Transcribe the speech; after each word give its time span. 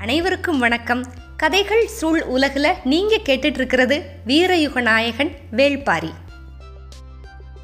அனைவருக்கும் 0.00 0.58
வணக்கம். 0.58 1.04
கதைகள் 1.36 1.86
சூழ் 1.86 2.22
உலகில் 2.22 2.74
நீங்கள் 2.84 3.22
கேட்டுட்டு 3.28 3.44
இருக்கிறது 3.44 4.02
வீரயுக 4.26 4.80
நாயகன் 4.80 5.32
வேள்பாரி. 5.56 6.10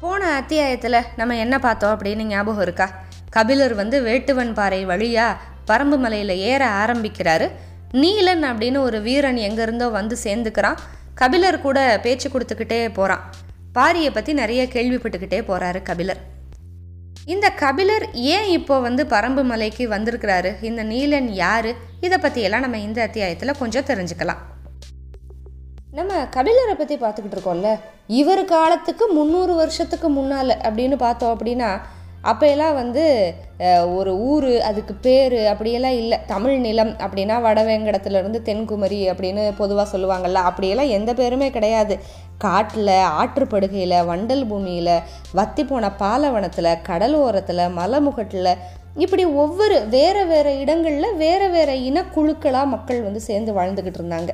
போன 0.01 0.25
அத்தியாயத்தில் 0.25 1.01
நம்ம 1.15 1.37
என்ன 1.37 1.59
பார்த்தோம் 1.59 1.99
அப்படின்னு 1.99 2.23
ஞாபகம் 2.23 2.61
இருக்கா? 2.61 2.91
கபிலர் 3.29 3.73
வந்து 3.73 4.01
வேட்டுவன் 4.01 4.53
பாறை 4.53 4.85
வழியாக 4.85 5.41
பரம்பு 5.67 5.97
மலையில் 5.97 6.35
ஏற 6.35 6.85
ஆரம்பிக்கிறாரு. 6.85 7.51
நீலன் 7.91 8.43
அப்படின்னு 8.43 8.77
ஒரு 8.77 9.01
வீரன் 9.01 9.37
எங்கேருந்தோ 9.37 9.91
வந்து 9.91 10.17
சேர்ந்துக்கிறான். 10.23 10.77
கபிலர் 11.15 11.61
கூட 11.61 11.99
பேச்சு 12.03 12.29
கொடுத்துக்கிட்டே 12.29 12.93
போகிறான் 12.93 13.29
பாரியை 13.75 14.13
பற்றி 14.13 14.33
நிறைய 14.33 14.63
கேள்விப்பட்டுக்கிட்டே 14.63 15.41
போகிறாரு 15.47 15.81
கபிலர். 15.81 16.33
இந்த 17.33 17.49
கபிலர் 17.49 18.11
ஏன் 18.11 18.47
இப்போ 18.47 18.79
வந்து 18.79 19.03
பரம்பு 19.03 19.43
மலைக்கு 19.43 19.83
வந்திருக்கிறாரு? 19.89 20.63
இந்த 20.63 20.83
நீலன் 20.83 21.29
யாரு? 21.29 21.75
இதை 21.99 22.17
பற்றியெல்லாம் 22.17 22.61
நம்ம 22.61 22.77
இந்த 22.77 23.01
அத்தியாயத்தில் 23.01 23.59
கொஞ்சம் 23.59 23.83
தெரிஞ்சுக்கலாம். 23.83 24.41
நம்ம 25.91 26.13
கபிலரை 26.35 26.75
பற்றி 26.77 26.95
பார்த்துக்கிட்டு 26.95 27.37
இருக்கோம்ல. 27.37 27.79
இவர் 28.07 28.45
காலத்துக்கு 28.45 29.07
முந்நூறு 29.07 29.53
வருஷத்துக்கு 29.53 30.09
முன்னால் 30.09 30.49
அப்படின்னு 30.49 30.95
பார்த்தோம் 30.95 31.33
அப்படின்னா 31.35 31.69
அப்போயெல்லாம் 32.31 32.77
வந்து 32.81 33.03
ஒரு 33.97 34.11
ஊர் 34.29 34.47
அதுக்கு 34.69 34.93
பேர் 35.05 35.35
அப்படியெல்லாம் 35.51 35.97
இல்லை. 36.01 36.17
தமிழ் 36.31 36.55
நிலம் 36.65 36.93
அப்படின்னா 37.05 37.35
வடவேங்கடத்துலேருந்து 37.45 38.39
தென்குமரி 38.47 39.01
அப்படின்னு 39.11 39.43
பொதுவாக 39.59 39.87
சொல்லுவாங்கள்ல 39.93 40.43
அப்படியெல்லாம் 40.49 40.93
எந்த 40.97 41.11
பேருமே 41.19 41.49
கிடையாது. 41.57 41.95
காட்டில் 42.45 42.95
ஆற்றுப்படுகையில் 43.19 43.97
வண்டல் 44.09 44.47
பூமியில் 44.49 44.95
வத்தி 45.39 45.65
போன 45.69 45.91
பாலைவனத்தில் 46.01 46.81
கடல் 46.89 47.15
ஓரத்தில் 47.25 47.71
மலைமுகட்டில் 47.79 48.51
இப்படி 49.03 49.23
ஒவ்வொரு 49.43 49.77
வேறு 49.95 50.23
வேறு 50.31 50.51
இடங்களில் 50.63 51.17
வேறு 51.23 51.47
வேறு 51.55 51.73
இனக்குழுக்களாக 51.89 52.73
மக்கள் 52.73 53.05
வந்து 53.07 53.21
சேர்ந்து 53.29 53.53
வாழ்ந்துக்கிட்டு 53.57 54.01
இருந்தாங்க. 54.01 54.31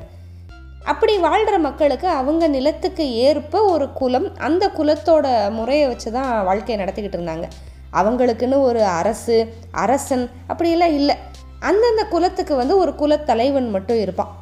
அப்படி 0.92 1.14
வாழ்கிற 1.24 1.56
மக்களுக்கு 1.66 2.08
அவங்க 2.20 2.44
நிலத்துக்கு 2.54 3.04
ஏற்ப 3.26 3.60
ஒரு 3.72 3.86
குலம் 4.00 4.28
அந்த 4.48 4.64
குலத்தோட 4.78 5.26
முறையை 5.58 5.84
வச்சு 5.90 6.08
தான் 6.16 6.30
வாழ்க்கையை 6.48 6.78
நடத்திக்கிட்டு 6.82 7.18
இருந்தாங்க. 7.18 7.48
அவங்களுக்குன்னு 7.92 8.60
ஒரு 8.60 8.84
அரசு 8.84 9.54
அரசன் 9.70 10.30
அப்படியெல்லாம் 10.46 10.94
இல்லை. 10.94 11.16
அந்தந்த 11.60 12.04
குலத்துக்கு 12.04 12.54
வந்து 12.56 12.76
ஒரு 12.76 12.92
குலத்தலைவன் 12.92 13.70
மட்டும் 13.70 14.00
இருப்பான். 14.00 14.40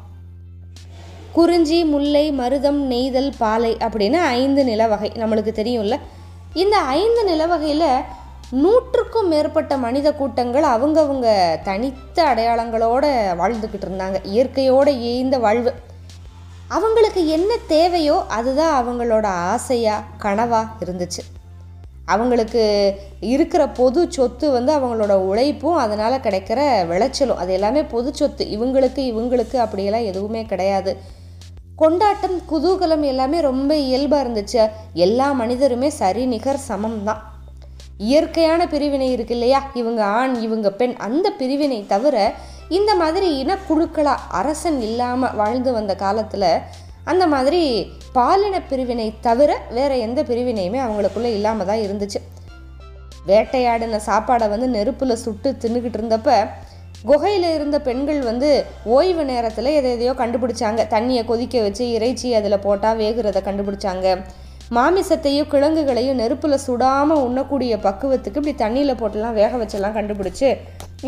குறிஞ்சி 1.31 1.83
முல்லை 1.83 2.31
மருதம் 2.31 2.79
நெய்தல் 2.91 3.33
பாலை 3.37 3.75
அப்படின்னு 3.75 4.13
ஐந்து 4.13 4.63
நிலவகை 4.63 5.11
நம்மளுக்கு 5.11 5.51
தெரியும்ல. 5.59 5.99
இந்த 6.53 6.77
ஐந்து 6.77 7.23
நிலவகையில் 7.29 8.01
நூற்றுக்கும் 8.51 9.27
மேற்பட்ட 9.27 9.77
மனித 9.77 10.13
கூட்டங்கள் 10.13 10.63
அவங்கவுங்க 10.63 11.27
தனித்த 11.63 12.23
அடையாளங்களோட 12.23 13.05
வாழ்ந்துக்கிட்டு 13.41 13.85
இருந்தாங்க. 13.85 14.19
இயற்கையோடு 14.23 14.91
ஏய்ந்த 14.91 15.39
வாழ்வு. 15.39 15.73
அவங்களுக்கு 16.67 17.27
என்ன 17.27 17.57
தேவையோ 17.67 18.23
அதுதான் 18.27 18.75
அவங்களோட 18.81 19.25
ஆசையாக 19.25 20.03
கனவாக 20.21 20.67
இருந்துச்சு. 20.85 21.40
அவங்களுக்கு 22.05 22.95
இருக்கிற 23.19 23.67
பொது 23.67 24.05
சொத்து 24.09 24.51
வந்து 24.51 24.77
அவங்களோட 24.77 25.11
உழைப்பும் 25.11 25.75
அதனால் 25.75 26.19
கிடைக்கிற 26.19 26.59
விளைச்சலும். 26.85 27.35
அது 27.35 27.53
எல்லாமே 27.53 27.83
பொது 27.83 28.15
சொத்து. 28.15 28.45
இவங்களுக்கு 28.45 28.97
இவங்களுக்கு 28.97 29.55
அப்படியெல்லாம் 29.55 30.03
எதுவுமே 30.03 30.43
கிடையாது. 30.43 30.97
கொண்டாட்டம் 31.75 32.41
குதூகலம் 32.51 33.01
எல்லாமே 33.01 33.39
ரொம்ப 33.39 33.75
இயல்பாக 33.75 34.27
இருந்துச்சு. 34.27 34.69
எல்லா 34.93 35.33
மனிதருமே 35.33 35.87
சரி 35.87 36.25
நிகர் 36.25 36.57
சமம் 36.57 37.03
தான். 37.03 37.21
இயற்கையான 37.97 38.67
பிரிவினை 38.67 39.11
இருக்கு 39.11 39.33
இல்லையா? 39.33 39.63
இவங்க 39.73 40.03
ஆண் 40.03 40.35
இவங்க 40.35 40.71
பெண். 40.71 40.95
அந்த 40.97 41.29
பிரிவினை 41.29 41.85
தவிர 41.87 42.33
இந்த 42.69 42.95
மாதிரி 42.95 43.43
இனக்குழுக்களாக 43.43 44.27
அரசன் 44.27 44.81
இல்லாமல் 44.81 45.35
வாழ்ந்து 45.35 45.73
வந்த 45.73 45.95
காலத்தில் 45.95 46.61
அந்த 47.11 47.23
மாதிரி 47.27 47.61
பாலின 48.17 48.55
பிரிவினை 48.69 49.07
தவிர 49.27 49.51
வேற 49.77 49.91
எந்த 50.07 50.19
பிரிவினையுமே 50.23 50.79
அவங்களுக்குள்ள 50.85 51.29
இல்லாமல் 51.37 51.69
தான் 51.69 51.83
இருந்துச்சு. 51.85 52.19
வேட்டையாடின 53.29 54.01
சாப்பாடை 54.09 54.47
வந்து 54.53 54.67
நெருப்பில் 54.75 55.21
சுட்டு 55.23 55.49
தின்னுக்கிட்டு 55.63 55.99
இருந்தப்ப 55.99 56.29
குகையில் 57.09 57.47
இருந்த 57.55 57.77
பெண்கள் 57.87 58.19
வந்து 58.29 58.49
ஓய்வு 58.95 59.23
நேரத்தில் 59.29 59.69
எதை 59.77 59.91
எதையோ 59.95 60.13
கண்டுபிடிச்சாங்க. 60.19 60.81
தண்ணியை 60.95 61.23
கொதிக்க 61.25 61.61
வச்சு 61.61 61.83
இறைச்சி 61.95 62.27
அதில் 62.39 62.63
போட்டால் 62.65 62.99
வேகிறத 63.01 63.41
கண்டுபிடிச்சாங்க. 63.47 64.07
மாமிசத்தையும் 64.77 65.49
கிழங்குகளையும் 65.53 66.19
நெருப்பில் 66.21 66.63
சுடாமல் 66.65 67.23
உண்ணக்கூடிய 67.27 67.73
பக்குவத்துக்கு 67.85 68.39
இப்படி 68.41 68.53
தண்ணியில் 68.63 68.99
போட்டுலாம் 69.01 69.37
வேக 69.39 69.57
வச்செல்லாம் 69.61 69.97
கண்டுபிடிச்சு 69.97 70.49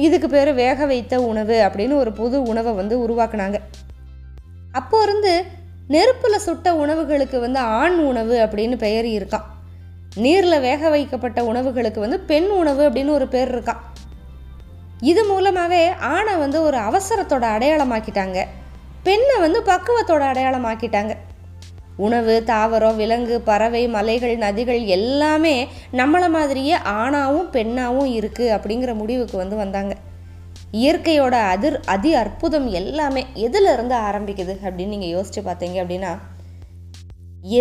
இதுக்கு 0.05 0.29
பேர் 0.29 0.51
வேக 0.53 0.85
வைத்த 0.85 1.21
உணவு 1.31 1.57
அப்படின்னு 1.67 1.95
ஒரு 2.03 2.11
புது 2.19 2.37
உணவை 2.51 2.73
வந்து 2.73 2.95
உருவாக்குனாங்க. 3.05 3.59
அப்போ 4.71 5.03
இருந்து 5.03 5.33
நெருப்பில் 5.87 6.37
சுட்ட 6.37 6.75
உணவுகளுக்கு 6.75 7.39
வந்து 7.39 7.59
ஆண் 7.59 7.97
உணவு 7.99 8.35
அப்படின்னு 8.37 8.77
பெயர் 8.77 9.05
இருக்கான் 9.05 9.47
நீரில் 10.15 10.59
வேக 10.59 10.89
வைக்கப்பட்ட 10.89 11.43
உணவுகளுக்கு 11.43 11.99
வந்து 11.99 12.19
பெண் 12.19 12.49
உணவு 12.49 12.89
அப்படின்னு 12.89 13.09
ஒரு 13.09 13.27
பேர் 13.27 13.55
இருக்கான் 13.55 13.77
இது 15.01 15.23
மூலமாகவே 15.23 15.89
ஆணை 15.89 16.35
வந்து 16.35 16.61
ஒரு 16.61 16.77
அவசரத்தோட 16.77 17.45
அடையாளமாக்கிட்டாங்க. 17.55 18.45
பெண்ணை 19.03 19.39
வந்து 19.39 19.61
பக்குவத்தோட 19.61 20.23
அடையாளமாக்கிட்டாங்க. 20.31 21.15
உணவு 21.97 22.43
தாவரம் 22.45 22.95
விலங்கு 22.95 23.41
பறவை 23.41 23.87
மலைகள் 23.87 24.37
நதிகள் 24.37 24.85
எல்லாமே 24.85 25.67
நம்மளை 25.91 26.29
மாதிரியே 26.29 26.75
ஆணாவும் 26.75 27.49
பெண்ணாவும் 27.51 28.19
இருக்குது 28.19 28.53
அப்படிங்கிற 28.55 28.93
முடிவுக்கு 28.93 29.37
வந்து 29.37 29.55
வந்தாங்க. 29.55 29.95
இயற்கையோட 30.73 31.35
அதிர் 31.53 31.79
அதி 31.85 32.11
அற்புதம் 32.13 32.67
எல்லாமே 32.79 33.23
எதிலிருந்து 33.45 33.95
ஆரம்பிக்குது 33.95 34.53
அப்படின்னு 34.63 34.93
நீங்கள் 34.95 35.13
யோசிச்சு 35.15 35.41
பார்த்தீங்க 35.47 35.77
அப்படின்னா 35.83 36.11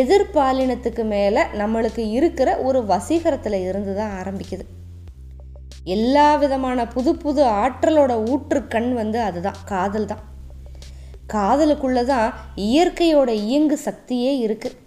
எதிர்பாலினத்துக்கு 0.01 1.05
மேலே 1.05 1.43
நம்மளுக்கு 1.61 2.03
இருக்கிற 2.19 2.49
ஒரு 2.59 2.81
வசீகரத்தில் 2.87 3.59
இருந்து 3.69 3.95
தான் 3.95 4.13
ஆரம்பிக்குது. 4.21 4.65
எல்லா 5.97 6.37
விதமான 6.37 6.87
புது 6.87 7.13
புது 7.17 7.43
ஆற்றலோட 7.61 8.13
ஊற்றுக்கண் 8.31 8.91
வந்து 8.93 9.21
அதுதான் 9.21 9.61
காதல் 9.65 10.07
தான். 10.07 10.23
காதலுக்குள்ள 11.35 12.01
தான் 12.05 12.29
இயற்கையோட 12.57 13.31
இயங்கு 13.47 13.79
சக்தியே 13.89 14.33
இருக்குது 14.47 14.79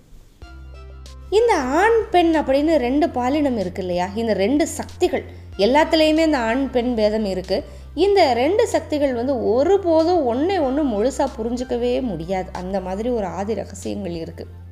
இந்த 1.30 1.54
ஆண் 1.82 2.00
பெண் 2.12 2.34
அப்படின்னு 2.40 2.74
ரெண்டு 2.88 3.10
பாலினம் 3.10 3.58
இருக்கு 3.58 3.82
இல்லையா? 3.82 4.08
இந்த 4.16 4.34
ரெண்டு 4.34 4.68
சக்திகள் 4.68 5.24
எல்லாத்துலேயுமே 5.58 6.24
இந்த 6.30 6.40
ஆண் 6.50 6.70
பெண் 6.70 6.94
பேதம் 6.96 7.28
இருக்குது 7.34 7.66
இந்த 8.04 8.22
ரெண்டு 8.34 8.64
சக்திகள் 8.68 9.14
வந்து 9.14 9.34
ஒருபோதும் 9.54 10.26
ஒன்றை 10.26 10.60
ஒன்று 10.60 10.84
முழுசாக 10.84 11.36
புரிஞ்சுக்கவே 11.38 12.02
முடியாது. 12.02 12.50
அந்த 12.62 12.80
மாதிரி 12.80 13.10
ஒரு 13.10 13.26
ஆதி 13.26 13.54
ரகசியங்கள் 13.54 14.16
இருக்குது 14.24 14.64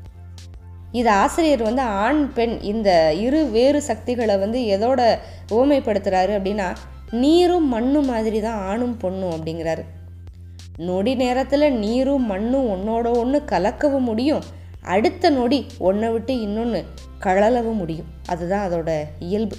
இது 0.92 1.10
ஆசிரியர் 1.10 1.62
வந்து 1.62 1.82
ஆண் 1.82 2.22
பெண் 2.34 2.56
இந்த 2.72 2.90
இரு 3.26 3.40
வேறு 3.46 3.82
சக்திகளை 3.82 4.38
வந்து 4.38 4.60
எதோட 4.76 5.02
ஓமைப்படுத்துகிறாரு 5.52 6.34
அப்படின்னா 6.38 6.68
நீரும் 7.24 7.68
மண்ணும் 7.68 8.06
மாதிரி 8.06 8.42
தான் 8.42 8.62
ஆணும் 8.72 8.98
பொண்ணும் 9.04 9.34
அப்படிங்கிறாரு. 9.36 9.84
நொடி 10.78 11.16
நேரத்தில் 11.16 11.68
நீரும் 11.74 12.26
மண்ணும் 12.26 12.70
ஒன்றோட 12.76 13.08
ஒன்று 13.18 13.40
கலக்கவும் 13.52 14.08
முடியும். 14.10 14.44
அடுத்த 14.96 15.30
நொடி 15.30 15.66
ஒன்றை 15.78 16.10
விட்டு 16.10 16.40
இன்னொன்று 16.40 16.86
கழலவும் 17.20 17.82
முடியும். 17.82 18.10
அதுதான் 18.28 18.66
அதோட 18.70 18.92
இயல்பு. 19.20 19.58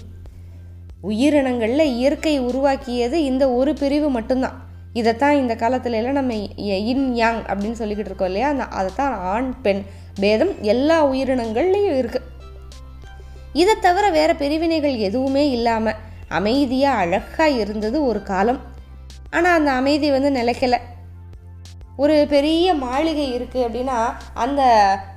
உயிரினங்களில் 1.09 1.93
இயற்கை 1.95 2.39
உருவாக்கியது 2.39 3.25
இந்த 3.25 3.45
ஒரு 3.51 3.73
பிரிவு 3.75 4.09
மட்டும்தான். 4.11 4.59
இதைத்தான் 4.93 5.37
இந்த 5.37 5.55
காலத்துல 5.55 5.99
எல்லாம் 6.01 6.19
நம்ம 6.21 6.35
இன் 6.93 7.15
யாங் 7.15 7.41
அப்படின்னு 7.43 7.81
சொல்லிக்கிட்டு 7.81 8.11
இருக்கோம் 8.11 8.27
இல்லையா? 8.27 8.49
அந்த 8.49 8.65
அதைத்தான் 8.65 9.15
ஆண் 9.33 9.51
பெண் 9.63 9.83
பேதம் 10.21 10.53
எல்லா 10.63 10.99
உயிரினங்கள்லையும் 11.07 11.99
இருக்குது 12.03 12.27
இதை 13.53 13.75
தவிர 13.81 14.11
வேற 14.11 14.35
பிரிவினைகள் 14.35 14.97
எதுவுமே 15.09 15.51
இல்லாமல் 15.51 16.01
அமைதியாக 16.29 17.01
அழகாக 17.01 17.51
இருந்தது 17.51 18.07
ஒரு 18.07 18.23
காலம். 18.23 18.61
ஆனால் 19.31 19.59
அந்த 19.59 19.71
அமைதி 19.71 20.11
வந்து 20.11 20.31
நிலைக்கலை. 20.31 20.79
ஒரு 22.03 22.15
பெரிய 22.31 22.75
மாளிகை 22.75 23.27
இருக்குது 23.37 23.65
அப்படின்னா 23.67 23.99
அந்த 24.35 24.63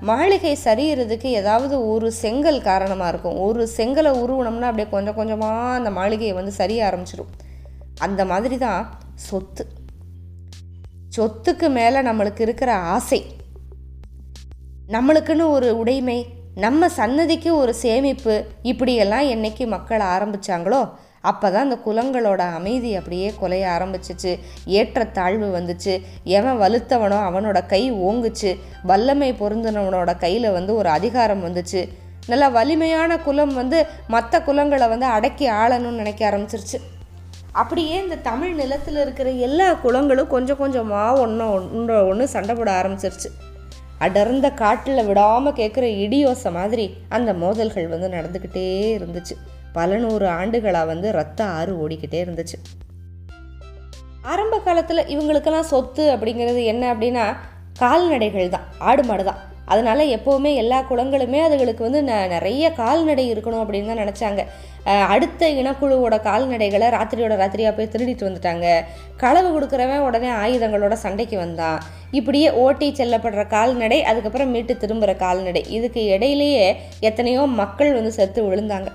மாளிகை 0.10 0.58
சரியிறதுக்கு 0.64 1.30
ஏதாவது 1.40 1.76
ஒரு 1.88 2.08
செங்கல் 2.12 2.60
காரணமாக 2.62 3.10
இருக்கும். 3.10 3.40
ஒரு 3.40 3.62
செங்கலை 3.78 4.12
உருவனம்னா 4.24 4.70
அப்படியே 4.70 4.90
கொஞ்சம் 4.90 5.16
கொஞ்சமாக 5.16 5.76
அந்த 5.78 5.92
மாளிகையை 5.92 6.36
வந்து 6.36 6.52
சரிய 6.52 6.86
ஆரம்பிச்சிடும் 6.90 7.34
அந்த 8.00 8.26
மாதிரி 8.26 8.58
தான் 8.58 8.84
சொத்து. 9.30 9.66
சொத்துக்கு 11.18 11.68
மேலே 11.70 12.00
நம்மளுக்கு 12.00 12.42
இருக்கிற 12.42 12.72
ஆசை. 12.96 13.22
நம்மளுக்குன்னு 14.96 15.46
ஒரு 15.50 15.70
உடைமை 15.78 16.20
நம்ம 16.66 16.90
சன்னதிக்கு 16.90 17.50
ஒரு 17.56 17.74
சேமிப்பு 17.74 18.36
இப்படியெல்லாம் 18.62 19.26
என்னைக்கு 19.34 19.66
மக்கள் 19.68 20.04
ஆரம்பிச்சாங்களோ 20.14 20.80
அப்போ 21.22 21.52
தான் 21.52 21.72
அந்த 21.72 21.78
குலங்களோட 21.86 22.54
அமைதி 22.54 22.96
அப்படியே 22.96 23.34
குலைய 23.42 23.66
ஆரம்பிச்சிச்சு. 23.75 24.40
ஏற்றத்தாழ்வு 24.66 25.60
வந்துச்சு. 25.60 26.02
எவன் 26.24 26.60
வலுத்தவனோ 26.62 27.19
அவனோட 27.30 27.66
கை 27.66 27.94
ஓங்குச்சு. 27.94 28.58
வல்லமை 28.84 29.34
பொருந்தினவனோட 29.34 30.18
கையில் 30.18 30.52
வந்து 30.52 30.75
ஒரு 30.75 30.90
அதிகாரம் 30.90 31.44
வந்துச்சு. 31.48 31.90
நல்ல 32.28 32.50
வலிமையான 32.50 33.18
குலம் 33.18 33.54
வந்து 33.54 33.86
மற்ற 34.08 34.40
குலங்களை 34.40 34.90
வந்து 34.90 35.06
அடக்கி 35.06 35.50
ஆளணும்னு 35.50 36.02
நினைக்க 36.02 36.31
ஆரம்பிச்சிருச்சு. 36.31 36.80
அப்படியே 37.52 38.04
இந்த 38.04 38.16
தமிழ் 38.16 38.54
நிலத்தில் 38.54 38.96
இருக்கிற 38.96 39.30
எல்லா 39.30 39.74
குளங்களும் 39.74 40.28
கொஞ்சம் 40.28 40.58
கொஞ்சமாக 40.58 41.19
ஒன்று 41.19 41.52
ஒன்று 41.54 42.08
ஒன்று 42.08 42.28
சண்டை 42.28 42.56
போட 42.56 42.72
ஆரம்பிச்சிருச்சு. 42.72 43.30
அடர்ந்த 44.00 44.52
காட்டில் 44.52 45.06
விடாமல் 45.06 45.54
கேட்குற 45.54 45.86
இடியோசை 46.06 46.52
மாதிரி 46.52 46.98
அந்த 47.10 47.34
மோதல்கள் 47.34 47.88
வந்து 47.88 48.08
நடந்துக்கிட்டே 48.08 48.66
இருந்துச்சு. 48.98 49.36
பல 49.78 49.98
நூறு 50.06 50.28
ஆண்டுகளாக 50.40 50.92
வந்து 50.94 51.08
ரத்த 51.20 51.40
ஆறு 51.58 51.74
ஓடிக்கிட்டே 51.84 52.22
இருந்துச்சு. 52.26 52.60
ஆரம்ப 54.32 54.56
காலத்தில் 54.68 55.10
இவங்களுக்கெல்லாம் 55.14 55.72
சொத்து 55.74 56.06
அப்படிங்கிறது 56.14 56.64
என்ன 56.72 56.84
அப்படின்னா 56.94 57.26
கால்நடைகள் 57.84 58.56
தான் 58.56 58.66
ஆடு 58.90 59.04
மாடு 59.10 59.24
தான். 59.28 59.42
அதனால் 59.74 60.12
எப்போவுமே 60.16 60.52
எல்லா 60.62 60.78
குளங்களுமே 60.90 61.40
அதுகளுக்கு 61.46 61.82
வந்து 61.86 62.02
ந 62.10 62.14
நிறைய 62.34 62.66
கால்நடை 62.80 63.26
இருக்கணும் 63.32 63.62
அப்படின்னு 63.64 63.90
தான் 63.92 64.02
நினச்சாங்க. 64.04 64.42
அடுத்த 65.14 65.50
இனக்குழுவோட 65.62 66.16
கால்நடைகளை 66.28 66.88
ராத்திரியோட 66.96 67.36
ராத்திரியாக 67.42 67.74
போய் 67.78 67.92
திருடிட்டு 67.94 68.28
வந்துட்டாங்க. 68.28 68.68
களவு 69.24 69.50
கொடுக்குறவன் 69.56 70.06
உடனே 70.08 70.30
ஆயுதங்களோட 70.44 70.96
சண்டைக்கு 71.04 71.38
வந்தான். 71.44 71.82
இப்படியே 72.20 72.52
ஓட்டி 72.64 72.88
செல்லப்படுற 73.00 73.44
கால்நடை 73.56 74.00
அதுக்கப்புறம் 74.12 74.54
மீட்டு 74.56 74.76
திரும்புகிற 74.84 75.16
கால்நடை. 75.26 75.64
இதுக்கு 75.78 76.04
இடையிலேயே 76.16 76.66
எத்தனையோ 77.10 77.44
மக்கள் 77.62 77.98
வந்து 78.00 78.14
செத்து 78.20 78.42
விழுந்தாங்க. 78.48 78.90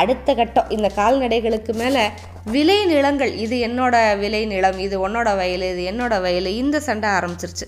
அடுத்த 0.00 0.34
கட்டம். 0.34 0.70
இந்த 0.76 0.88
கால்நடைகளுக்கு 0.98 1.72
மேலே 1.80 2.02
விளை 2.54 2.78
நிலங்கள் 2.92 3.32
இது 3.44 3.56
என்னோட 3.68 3.96
விளை 4.22 4.42
நிலம் 4.52 4.78
இது 4.86 4.96
உன்னோட 5.06 5.30
வயல் 5.40 5.64
இது 5.72 5.82
என்னோட 5.92 6.14
வயல் 6.26 6.50
இந்த 6.62 6.76
சண்டை 6.88 7.08
ஆரம்பிச்சிருச்சு. 7.18 7.66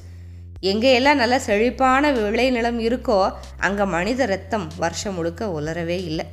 எங்கேயெல்லாம் 0.71 1.21
நல்ல 1.23 1.37
செழிப்பான 1.47 2.13
விளை 2.19 2.47
நிலம் 2.57 2.81
இருக்கோ 2.89 3.19
அங்கே 3.67 3.85
மனித 3.97 4.27
ரத்தம் 4.33 4.67
வருஷம் 4.85 5.17
முழுக்க 5.19 5.51
உலரவே 5.59 5.99
இல்லை. 6.11 6.27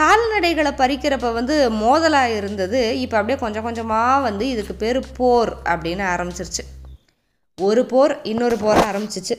கால்நடைகளை 0.00 0.72
பறிக்கிறப்ப 0.80 1.30
வந்து 1.38 1.54
மோதலாக 1.82 2.36
இருந்தது. 2.40 2.80
இப்போ 3.04 3.16
அப்படியே 3.18 3.38
கொஞ்சம் 3.44 3.66
கொஞ்சமாக 3.68 4.24
வந்து 4.28 4.44
இதுக்கு 4.54 4.74
பேர் 4.82 5.00
போர் 5.18 5.52
அப்படின்னு 5.72 6.04
ஆரம்பிச்சிருச்சு. 6.14 6.64
ஒரு 7.58 7.82
போர் 7.92 8.14
இன்னொரு 8.32 8.56
போர் 8.64 8.80
ஆரம்பிச்சிச்சு. 8.90 9.36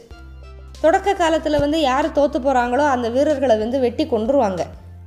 தொடக்க 0.83 1.09
காலத்தில் 1.21 1.63
வந்து 1.63 1.79
யார் 1.81 2.15
தோற்று 2.19 2.39
போகிறாங்களோ 2.39 2.85
அந்த 2.95 3.07
வீரர்களை 3.15 3.57
வந்து 3.63 3.79
வெட்டி 3.85 4.05
கொண்டுருவாங்க 4.13 4.61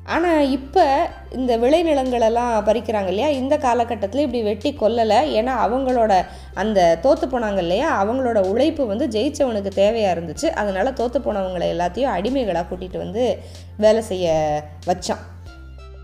ஆனால் 0.06 0.50
இப்போ 0.50 1.08
இந்த 1.30 1.58
விளைநிலங்களெல்லாம் 1.58 2.64
பறிக்கிறாங்க 2.66 3.06
இல்லையா? 3.06 3.28
இந்த 3.28 3.58
காலகட்டத்தில் 3.58 4.24
இப்படி 4.24 4.42
வெட்டி 4.42 4.76
கொல்லலை. 4.80 5.18
ஏன்னா 5.38 5.52
அவங்களோட 5.66 6.24
அந்த 6.54 6.98
தோற்று 7.00 7.26
போனாங்க 7.26 7.56
இல்லையா? 7.56 8.04
அவங்களோட 8.04 8.48
உழைப்பு 8.50 8.86
வந்து 8.86 9.06
ஜெயிச்சவனுக்கு 9.08 9.70
தேவையாக 9.74 10.14
இருந்துச்சு. 10.16 10.50
அதனால் 10.52 10.92
தோற்று 10.92 11.20
போனவங்களை 11.20 11.68
எல்லாத்தையும் 11.74 12.14
அடிமைகளாக 12.16 12.66
கூட்டிகிட்டு 12.70 12.98
வந்து 12.98 13.42
வேலை 13.76 14.02
செய்ய 14.02 14.34
வச்சான். 14.86 15.22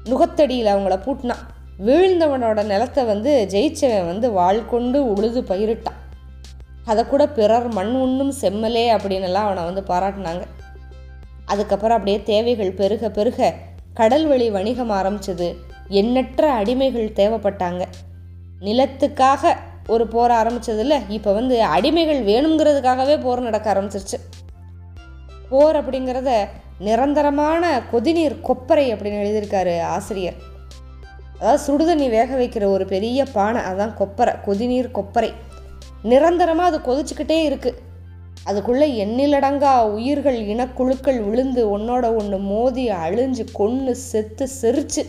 நுகத்தடியில் 0.04 0.72
அவங்கள 0.74 0.96
பூட்டினான் 1.06 1.44
வீழ்ந்தவனோட 1.86 2.62
நிலத்தை 2.64 3.04
வந்து 3.04 3.48
ஜெயிச்சவன் 3.52 4.06
வந்து 4.06 4.30
வாழ்கொண்டு 4.30 5.14
உழுது 5.14 5.42
பயிரிட்டான். 5.42 5.98
அதை 6.84 7.06
கூட 7.06 7.26
பிறர் 7.26 7.68
மண் 7.68 7.94
உண்ணும் 7.94 8.32
செம்மலே 8.40 8.86
அப்படின்னுலாம் 8.96 9.46
அவனை 9.48 9.64
வந்து 9.64 9.82
பாராட்டினாங்க. 9.88 10.44
அதுக்கப்புறம் 11.46 11.96
அப்படியே 11.96 12.22
தேவைகள் 12.22 12.72
பெருக 12.72 13.10
பெருக 13.10 13.54
கடல் 13.98 14.26
வழி 14.26 14.50
வணிகம் 14.50 14.90
ஆரம்பிச்சது. 14.90 15.48
எண்ணற்ற 16.00 16.42
அடிமைகள் 16.60 17.16
தேவைப்பட்டாங்க. 17.20 17.82
நிலத்துக்காக 18.66 19.52
ஒரு 19.88 20.04
போர் 20.06 20.30
ஆரம்பிச்சதில்ல 20.30 20.96
இப்போ 21.08 21.30
வந்து 21.32 21.56
அடிமைகள் 21.76 22.20
வேணுங்கிறதுக்காகவே 22.30 23.16
போர் 23.22 23.40
நடக்க 23.40 23.66
ஆரம்பிச்சிருச்சு. 23.74 24.18
போர் 25.48 25.78
அப்படிங்கிறத 25.80 26.32
நிரந்தரமான 26.78 27.82
கொதிநீர் 27.92 28.36
கொப்பரை 28.48 28.86
அப்படின்னு 28.92 29.22
எழுதியிருக்காரு 29.22 29.74
ஆசிரியர். 29.96 30.38
அதாவது 31.38 31.62
சுடுதண்ணி 31.66 32.06
வேக 32.10 32.30
வைக்கிற 32.36 32.64
ஒரு 32.76 32.84
பெரிய 32.84 33.24
பானை 33.32 33.60
அதான் 33.70 33.94
கொப்பரை 34.00 34.34
கொதிநீர் 34.46 34.94
கொப்பரை. 34.98 35.30
நிரந்தரமாக 36.02 36.70
அது 36.70 36.78
கொதிச்சுக்கிட்டே 36.88 37.38
இருக்குது 37.48 37.78
அதுக்குள்ளே 38.44 39.04
எண்ணிலடங்கா 39.04 39.72
உயிர்கள் 39.82 40.38
இனக்குழுக்கள் 40.46 41.18
விழுந்து 41.28 41.78
ஒன்னோட 41.78 42.16
ஒன்று 42.16 42.38
மோதி 42.38 42.88
அழிஞ்சு 42.90 43.44
கொன்று 43.52 43.96
செத்து 43.96 44.48
செரிச்சு 44.60 45.02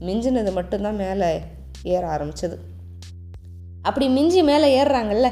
மிஞ்சினது 0.00 0.52
மட்டும்தான் 0.52 0.96
மேலே 0.96 1.40
ஏற 1.82 2.02
ஆரம்பிச்சது. 2.16 2.56
அப்படி 3.82 4.08
மிஞ்சி 4.08 4.42
மேலே 4.42 4.82
ஏறுறாங்கல்ல 4.82 5.30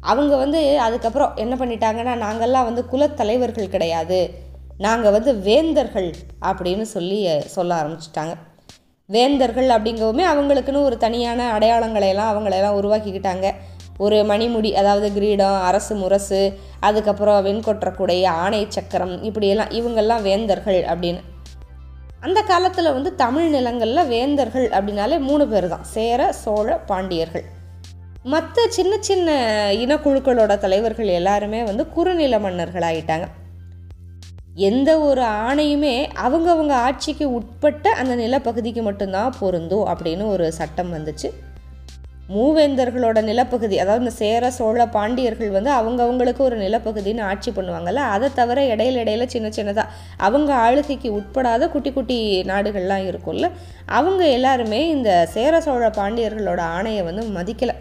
அவங்க 0.00 0.36
வந்து 0.36 0.80
அதுக்கப்புறம் 0.80 1.36
என்ன 1.36 1.54
பண்ணிட்டாங்கன்னா 1.54 2.14
நாங்கள்லாம் 2.24 2.68
வந்து 2.68 2.84
குலத்தலைவர்கள் 2.92 3.68
கிடையாது 3.68 4.30
நாங்கள் 4.78 5.12
வந்து 5.12 5.34
வேந்தர்கள் 5.34 6.10
அப்படின்னு 6.40 6.82
சொல்லி 6.82 7.18
சொல்ல 7.44 7.82
ஆரம்பிச்சிட்டாங்க. 7.82 8.34
வேந்தர்கள் 9.06 9.68
அப்படிங்கவுமே 9.68 10.24
அவங்களுக்குன்னு 10.32 10.82
ஒரு 10.82 10.96
தனியான 10.96 11.58
அடையாளங்களையெல்லாம் 11.58 12.32
அவங்களையெல்லாம் 12.32 12.78
உருவாக்கிக்கிட்டாங்க. 12.80 13.52
ஒரு 14.04 14.18
மணிமுடி 14.30 14.70
அதாவது 14.80 15.08
கிரீடம் 15.16 15.58
அரசு 15.68 15.94
முரசு 16.02 16.40
அதுக்கப்புறம் 16.88 17.40
வெண்கொற்ற 17.46 17.90
குடை 17.96 18.18
ஆணை 18.42 18.62
சக்கரம் 18.76 19.14
இப்படியெல்லாம் 19.28 19.74
இவங்கெல்லாம் 19.78 20.24
வேந்தர்கள் 20.28 20.80
அப்படின்னு. 20.92 21.22
அந்த 22.26 22.40
காலத்தில் 22.50 22.94
வந்து 22.96 23.10
தமிழ் 23.22 23.48
நிலங்களில் 23.54 24.08
வேந்தர்கள் 24.12 24.66
அப்படின்னாலே 24.76 25.16
மூணு 25.28 25.44
பேர் 25.52 25.68
தான் 25.74 25.86
சேர 25.94 26.30
சோழ 26.42 26.76
பாண்டியர்கள். 26.90 27.46
மற்ற 28.32 28.64
சின்ன 28.76 28.92
சின்ன 29.08 29.28
இனக்குழுக்களோட 29.84 30.52
தலைவர்கள் 30.64 31.08
எல்லாருமே 31.18 31.60
வந்து 31.70 31.84
குறுநில 31.94 32.38
மன்னர்கள் 32.44 32.86
ஆயிட்டாங்க. 32.90 33.26
எந்த 34.68 34.90
ஒரு 35.08 35.22
ஆணையுமே 35.46 35.94
அவங்கவுங்க 36.26 36.74
ஆட்சிக்கு 36.86 37.26
உட்பட்ட 37.38 37.94
அந்த 38.00 38.14
நிலப்பகுதிக்கு 38.14 38.82
மட்டும்தான் 38.88 39.34
பொருந்தும் 39.40 39.88
அப்படின்னு 39.92 40.26
ஒரு 40.34 40.46
சட்டம் 40.58 40.92
வந்துச்சு. 40.94 41.30
மூவேந்தர்களோட 42.30 43.22
நிலப்பகுதி 43.22 43.76
அதாவது 43.78 44.04
இந்த 44.04 44.14
சேர 44.16 44.50
சோழ 44.50 44.86
பாண்டியர்கள் 44.86 45.50
வந்து 45.50 45.70
அவங்கவுங்களுக்கு 45.70 46.38
ஒரு 46.38 46.56
நிலப்பகுதின்னு 46.56 47.22
ஆட்சி 47.22 47.50
பண்ணுவாங்கல்ல 47.50 47.94
அதை 47.94 48.28
தவிர 48.34 48.64
இடையில 48.74 49.00
இடையில 49.04 49.26
சின்ன 49.26 49.48
சின்னதாக 49.48 49.92
அவங்க 50.16 50.54
ஆளுகைக்கு 50.54 51.08
உட்படாத 51.18 51.68
குட்டி 51.68 51.92
குட்டி 51.92 52.42
நாடுகள்லாம் 52.42 53.06
இருக்கும்ல 53.10 53.50
அவங்க 53.86 54.28
எல்லாருமே 54.28 54.88
இந்த 54.88 55.28
சேர 55.34 55.60
சோழ 55.60 55.88
பாண்டியர்களோட 55.88 56.60
ஆணையை 56.76 57.04
வந்து 57.04 57.24
மதிக்கலை. 57.38 57.74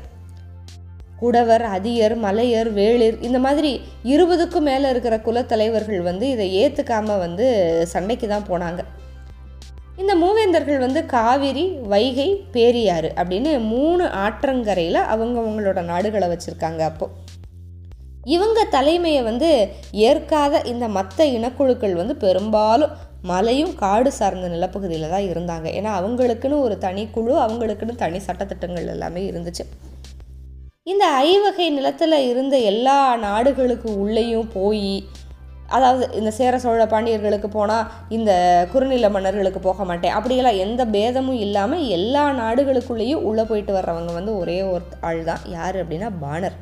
குடவர் 1.21 1.61
அதியர் 1.61 2.15
மலையர் 2.19 2.69
வேளிர் 2.73 3.17
இந்த 3.21 3.39
மாதிரி 3.39 3.81
இருபதுக்கும் 4.03 4.67
மேலே 4.69 4.89
இருக்கிற 4.89 5.17
குலத்தலைவர்கள் 5.17 6.01
வந்து 6.01 6.29
இதை 6.29 6.47
ஏற்றுக்காம 6.63 7.17
வந்து 7.19 7.47
சண்டைக்கு 7.85 8.27
தான் 8.27 8.49
போனாங்க. 8.49 8.83
இந்த 9.99 10.13
மூவேந்தர்கள் 10.15 10.79
வந்து 10.79 11.05
காவிரி 11.05 11.63
வைகை 11.87 12.27
பேரியாறு 12.53 13.09
அப்படின்னு 13.15 13.51
மூணு 13.65 14.05
ஆற்றங்கரையில் 14.23 14.99
அவங்கவங்களோட 15.13 15.81
நாடுகளை 15.83 16.27
வச்சுருக்காங்க 16.29 16.81
அப்போது 16.81 17.29
இவங்க 18.25 18.59
தலைமையை 18.63 19.21
வந்து 19.23 19.49
ஏற்காத 19.91 20.61
இந்த 20.61 20.87
மற்ற 20.87 21.25
இனக்குழுக்கள் 21.25 21.93
வந்து 21.93 22.15
பெரும்பாலும் 22.15 22.91
மலையும் 23.21 23.73
காடு 23.75 24.11
சார்ந்த 24.11 24.47
நிலப்பகுதியில் 24.47 25.09
தான் 25.09 25.27
இருந்தாங்க. 25.31 25.67
ஏன்னா 25.77 25.91
அவங்களுக்குன்னு 25.99 26.59
ஒரு 26.59 26.77
தனி 26.77 27.07
குழு 27.07 27.33
அவங்களுக்குன்னு 27.41 27.95
தனி 27.95 28.17
சட்டத்திட்டங்கள் 28.17 28.87
எல்லாமே 28.87 29.31
இருந்துச்சு. 29.31 29.65
இந்த 30.83 31.05
ஐவகை 31.07 31.69
நிலத்தில் 31.69 32.17
இருந்த 32.29 32.57
எல்லா 32.57 33.15
நாடுகளுக்கு 33.15 33.89
உள்ளேயும் 33.97 34.49
போய் 34.53 35.03
அதாவது 35.77 36.03
இந்த 36.19 36.31
சேர 36.37 36.59
சோழ 36.63 36.85
பாண்டியர்களுக்கு 36.93 37.49
போனால் 37.55 37.87
இந்த 38.17 38.31
குறுநில 38.73 39.09
மன்னர்களுக்கு 39.15 39.61
போக 39.67 39.83
மாட்டேன். 39.89 40.15
அப்படியெல்லாம் 40.17 40.61
எந்த 40.65 40.81
பேதமும் 40.95 41.41
இல்லாமல் 41.45 41.87
எல்லா 41.97 42.23
நாடுகளுக்குள்ளேயும் 42.41 43.25
உள்ளே 43.29 43.43
போயிட்டு 43.49 43.73
வர்றவங்க 43.77 44.13
வந்து 44.19 44.33
ஒரே 44.41 44.59
ஒரு 44.73 44.85
ஆள் 45.09 45.21
தான் 45.31 45.43
யார் 45.57 45.77
அப்படின்னா 45.83 46.09
பாணர். 46.25 46.57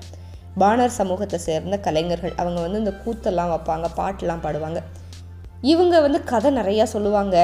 பாணர் 0.64 0.98
சமூகத்தை 1.00 1.38
சேர்ந்த 1.48 1.76
கலைஞர்கள். 1.88 2.34
அவங்க 2.42 2.60
வந்து 2.66 2.82
இந்த 2.84 2.94
கூத்தெல்லாம் 3.04 3.54
வைப்பாங்க 3.54 3.90
பாட்டெல்லாம் 4.00 4.44
பாடுவாங்க. 4.46 4.82
இவங்க 5.72 5.96
வந்து 6.06 6.20
கதை 6.32 6.50
நிறையா 6.58 6.84
சொல்லுவாங்க. 6.94 7.38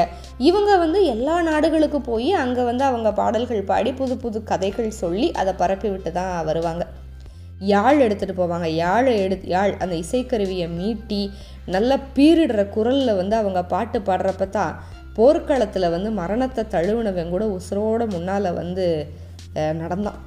இவங்க 0.50 0.72
வந்து 0.84 1.00
எல்லா 1.14 1.38
நாடுகளுக்கும் 1.50 2.06
போய் 2.12 2.30
அங்கே 2.44 2.64
வந்து 2.70 2.84
அவங்க 2.90 3.10
பாடல்கள் 3.22 3.64
பாடி 3.72 3.92
புது 4.02 4.16
புது 4.24 4.40
கதைகள் 4.52 5.00
சொல்லி 5.02 5.28
அதை 5.42 5.54
பரப்பி 5.62 5.90
விட்டு 5.94 6.12
தான் 6.20 6.32
வருவாங்க. 6.50 6.86
யாழ் 7.74 8.04
எடுத்துகிட்டு 8.06 8.40
போவாங்க. 8.40 8.68
யாழை 8.84 9.12
எடு 9.26 9.36
யாழ் 9.56 9.74
அந்த 9.84 9.96
இசைக்கருவியை 10.04 10.68
மீட்டி 10.80 11.22
நல்லா 11.74 11.96
பீரிடுற 12.16 12.64
குரலில் 12.76 13.20
வந்து 13.20 13.36
அவங்க 13.42 13.62
பாட்டு 13.74 14.00
பாடுறப்ப 14.00 14.46
தான் 14.50 14.76
போர்க்களத்தில் 15.18 15.94
வந்து 15.96 16.10
மரணத்தை 16.22 16.64
தழுவினவன் 16.74 17.34
கூட 17.34 17.46
உசுரோட 17.58 18.06
முன்னால் 18.14 18.50
வந்து 18.62 18.86
நடந்தான். 19.82 20.20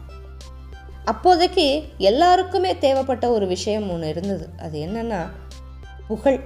அப்போதைக்கு 1.13 1.67
எல்லாருக்குமே 2.11 2.71
தேவைப்பட்ட 2.85 3.27
ஒரு 3.31 3.47
விஷயம் 3.47 3.91
ஒன்று 3.95 4.09
இருந்தது. 4.09 4.47
அது 4.65 4.77
என்னென்னா 4.87 5.21
புகழ். 6.09 6.39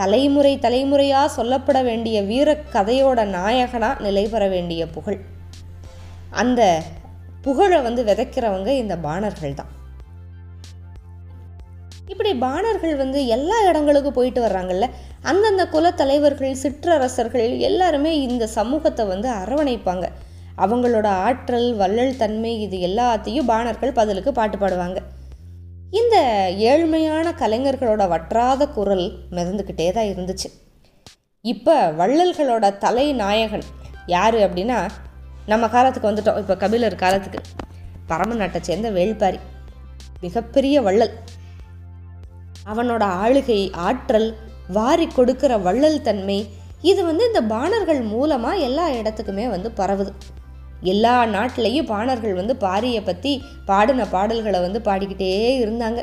தலைமுறை 0.00 0.52
தலைமுறையாக 0.58 1.34
சொல்லப்பட 1.36 1.78
வேண்டிய 1.84 2.16
வீர 2.30 2.52
கதையோட 2.72 3.20
நாயகனாக 3.36 4.02
நிலை 4.06 4.24
பெற 4.28 4.44
வேண்டிய 4.54 4.82
புகழ். 4.96 5.20
அந்த 6.42 6.62
புகழை 7.46 7.78
வந்து 7.86 8.02
விதைக்கிறவங்க 8.04 8.70
இந்த 8.82 8.94
பாணர்கள் 9.06 9.58
தான். 9.60 9.72
இப்படி 12.10 12.30
பாணர்கள் 12.34 12.96
வந்து 12.96 13.26
எல்லா 13.26 13.56
இடங்களுக்கும் 13.68 14.16
போயிட்டு 14.18 14.40
வர்றாங்கல்ல 14.46 14.86
அந்தந்த 15.22 15.62
குலத்தலைவர்கள் 15.72 16.60
சிற்றரசர்கள் 16.62 17.58
எல்லாருமே 17.68 18.12
இந்த 18.20 18.46
சமூகத்தை 18.46 19.04
வந்து 19.06 19.28
அரவணைப்பாங்க. 19.30 20.06
அவங்களோட 20.64 21.06
ஆற்றல் 21.26 21.68
வள்ளல் 21.76 22.16
தன்மை 22.16 22.52
இது 22.60 22.76
எல்லாத்தையும் 22.88 23.48
பாணர்கள் 23.52 23.92
பதிலுக்கு 23.92 24.32
பாட்டு 24.32 24.58
பாடுவாங்க. 24.58 24.98
இந்த 26.00 26.16
ஏழ்மையான 26.70 27.26
கலைஞர்களோட 27.40 28.02
வற்றாத 28.12 28.68
குரல் 28.68 29.06
மிதந்துக்கிட்டே 29.30 29.92
தான் 29.92 30.10
இருந்துச்சு. 30.12 30.48
இப்போ 31.44 31.76
வள்ளல்களோட 32.00 32.78
தலை 32.78 33.06
நாயகன் 33.12 33.66
யார் 34.06 34.34
அப்படின்னா 34.34 34.78
நம்ம 35.46 35.68
காலத்துக்கு 35.68 36.10
வந்துட்டோம். 36.10 36.38
இப்போ 36.38 36.56
கபிலர் 36.56 37.02
காலத்துக்கு. 37.04 37.40
பரம 38.06 38.34
நாட்டை 38.34 38.60
சேர்ந்த 38.62 38.90
வேள்பாரி. 38.90 39.40
மிகப்பெரிய 40.20 40.82
வள்ளல். 40.82 41.14
அவனோட 42.66 43.04
ஆளுகை 43.22 43.72
ஆற்றல் 43.72 44.28
வாரி 44.68 45.06
கொடுக்கிற 45.06 45.58
வள்ளல் 45.58 46.02
தன்மை 46.02 46.38
இது 46.80 47.04
வந்து 47.04 47.26
இந்த 47.26 47.40
பாணர்கள் 47.42 48.00
மூலமாக 48.00 48.64
எல்லா 48.68 48.86
இடத்துக்குமே 48.90 49.48
வந்து 49.48 49.68
பரவுது. 49.76 50.12
எல்லா 50.80 51.26
நாட்டிலையும் 51.26 51.90
பாணர்கள் 51.90 52.34
வந்து 52.34 52.54
பாரியை 52.56 53.00
பற்றி 53.04 53.32
பாடின 53.66 54.06
பாடல்களை 54.06 54.60
வந்து 54.60 54.80
பாடிக்கிட்டே 54.80 55.30
இருந்தாங்க. 55.64 56.00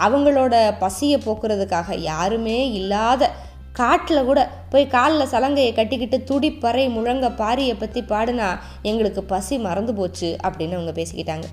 அவங்களோட 0.00 0.54
பசியை 0.78 1.18
போக்குறதுக்காக 1.26 1.98
யாருமே 1.98 2.72
இல்லாத 2.72 3.30
காட்டில் 3.72 4.24
கூட 4.24 4.40
போய் 4.70 4.86
காலில் 4.86 5.30
சலங்கையை 5.32 5.72
கட்டிக்கிட்டு 5.74 6.18
துடிப்பறை 6.30 6.84
முழங்க 6.88 7.28
பாரியை 7.28 7.74
பற்றி 7.78 8.00
பாடினா 8.02 8.48
எங்களுக்கு 8.82 9.24
பசி 9.24 9.58
மறந்து 9.58 9.94
போச்சு 9.94 10.36
அப்படின்னு 10.46 10.78
அவங்க 10.78 10.92
பேசிக்கிட்டாங்க. 11.00 11.46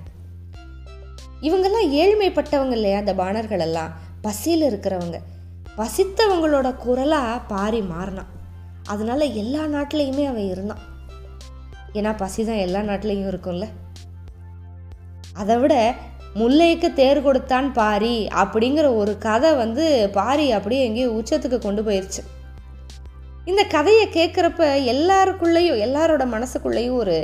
இவங்கெல்லாம் 1.40 1.88
ஏழ்மைப்பட்டவங்க 2.02 2.70
இல்லையா 2.70 2.98
அந்த 2.98 3.14
பாணர்கள் 3.14 3.60
எல்லாம்? 3.60 3.92
பசியில் 4.26 4.66
இருக்கிறவங்க. 4.68 5.18
பசித்தவங்களோட 5.78 6.68
குரலாக 6.84 7.38
பாரி 7.52 7.80
மாறினான். 7.92 8.30
அதனால 8.92 9.24
எல்லா 9.42 9.62
நாட்டிலையுமே 9.74 10.24
அவன் 10.32 10.50
இருந்தான். 10.52 10.84
ஏன்னா 11.98 12.12
பசி 12.22 12.42
தான் 12.44 12.64
எல்லா 12.66 12.80
நாட்டிலையும் 12.88 13.30
இருக்கும்ல. 13.30 13.66
அதை 15.42 15.56
விட 15.62 15.74
முல்லைக்கு 16.40 16.88
தேர் 16.92 17.18
கொடுத்தான் 17.22 17.68
பாரி 17.72 18.14
அப்படிங்கிற 18.42 18.86
ஒரு 19.00 19.12
கதை 19.18 19.50
வந்து 19.60 19.84
பாரி 20.12 20.46
அப்படியே 20.56 20.82
எங்கேயோ 20.88 21.10
உச்சத்துக்கு 21.18 21.58
கொண்டு 21.58 21.82
போயிடுச்சு 21.82 22.22
இந்த 23.50 23.62
கதையை 23.74 24.06
கேட்குறப்ப 24.08 24.68
எல்லாருக்குள்ளேயும் 24.92 25.82
எல்லாரோட 25.86 26.24
மனசுக்குள்ளேயும் 26.34 26.98
ஒரு 27.02 27.16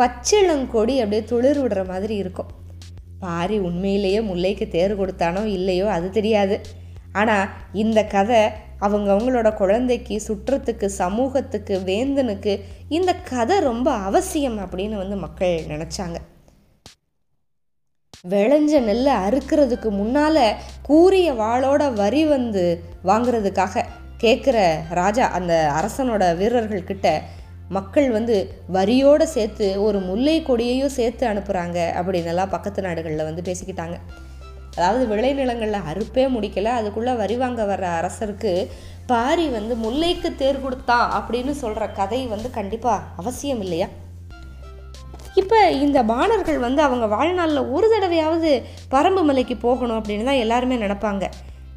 பச்சிளங்கொடி 0.00 0.94
அப்படியே 1.02 1.22
துளிர் 1.30 1.60
விடுற 1.62 1.82
மாதிரி 1.88 2.14
இருக்கும். 2.22 2.50
பாரி 3.24 3.56
உண்மையிலேயே 3.68 4.20
முல்லைக்கு 4.28 4.66
தேர் 4.74 4.98
கொடுத்தானோ 5.00 5.42
இல்லையோ 5.58 5.86
அது 5.96 6.08
தெரியாது. 6.18 6.56
ஆனால் 7.20 7.48
இந்த 7.82 8.00
கதை 8.14 8.42
அவங்க 8.86 9.08
அவங்களோட 9.14 9.48
குழந்தைக்கு 9.60 10.14
சுற்றத்துக்கு 10.28 10.86
சமூகத்துக்கு 11.00 11.74
வேந்தனுக்கு 11.90 12.52
இந்த 12.96 13.10
கதை 13.30 13.56
ரொம்ப 13.70 13.88
அவசியம் 14.08 14.58
அப்படின்னு 14.64 14.96
வந்து 15.02 15.16
மக்கள் 15.24 15.56
நினச்சாங்க. 15.72 16.18
விளைஞ்ச 18.32 18.72
நெல்லை 18.88 19.14
அறுக்கிறதுக்கு 19.26 19.88
முன்னால் 20.00 20.44
கூறிய 20.88 21.28
வாளோட 21.40 21.82
வரி 22.00 22.22
வந்து 22.34 22.64
வாங்குறதுக்காக 23.10 23.84
கேட்குற 24.24 24.56
ராஜா 25.00 25.24
அந்த 25.38 25.54
அரசனோட 25.78 26.24
வீரர்கள்கிட்ட 26.40 27.08
மக்கள் 27.76 28.08
வந்து 28.16 28.36
வரியோடு 28.76 29.26
சேர்த்து 29.36 29.66
ஒரு 29.86 29.98
முல்லை 30.08 30.36
கொடியையும் 30.48 30.96
சேர்த்து 30.98 31.24
அனுப்புகிறாங்க 31.32 31.78
அப்படின்னெல்லாம் 32.00 32.52
பக்கத்து 32.54 32.80
நாடுகளில் 32.86 33.28
வந்து 33.28 33.42
பேசிக்கிட்டாங்க. 33.48 33.96
அதாவது 34.76 35.04
விளைநிலங்களில் 35.12 35.86
அறுப்பே 35.90 36.24
முடிக்கல 36.34 36.70
அதுக்குள்ளே 36.78 37.14
வரி 37.22 37.36
வாங்க 37.42 37.62
வர்ற 37.70 37.86
அரசருக்கு 38.00 38.52
பாரி 39.10 39.46
வந்து 39.56 39.74
முல்லைக்கு 39.84 40.28
தேர் 40.40 40.62
கொடுத்தான் 40.64 41.06
அப்படின்னு 41.18 41.52
சொல்கிற 41.62 41.86
கதை 41.98 42.20
வந்து 42.34 42.50
கண்டிப்பாக 42.58 43.06
அவசியம் 43.22 43.62
இல்லையா? 43.66 43.88
இப்போ 45.40 45.58
இந்த 45.84 45.98
பாணர்கள் 46.12 46.58
வந்து 46.66 46.80
அவங்க 46.86 47.06
வாழ்நாளில் 47.14 47.70
ஒரு 47.74 47.86
தடவையாவது 47.92 48.50
பரம்பு 48.94 49.22
மலைக்கு 49.28 49.56
போகணும் 49.66 49.98
அப்படின்னு 49.98 50.28
தான் 50.30 50.42
எல்லாருமே 50.44 50.76
நினப்பாங்க. 50.84 51.24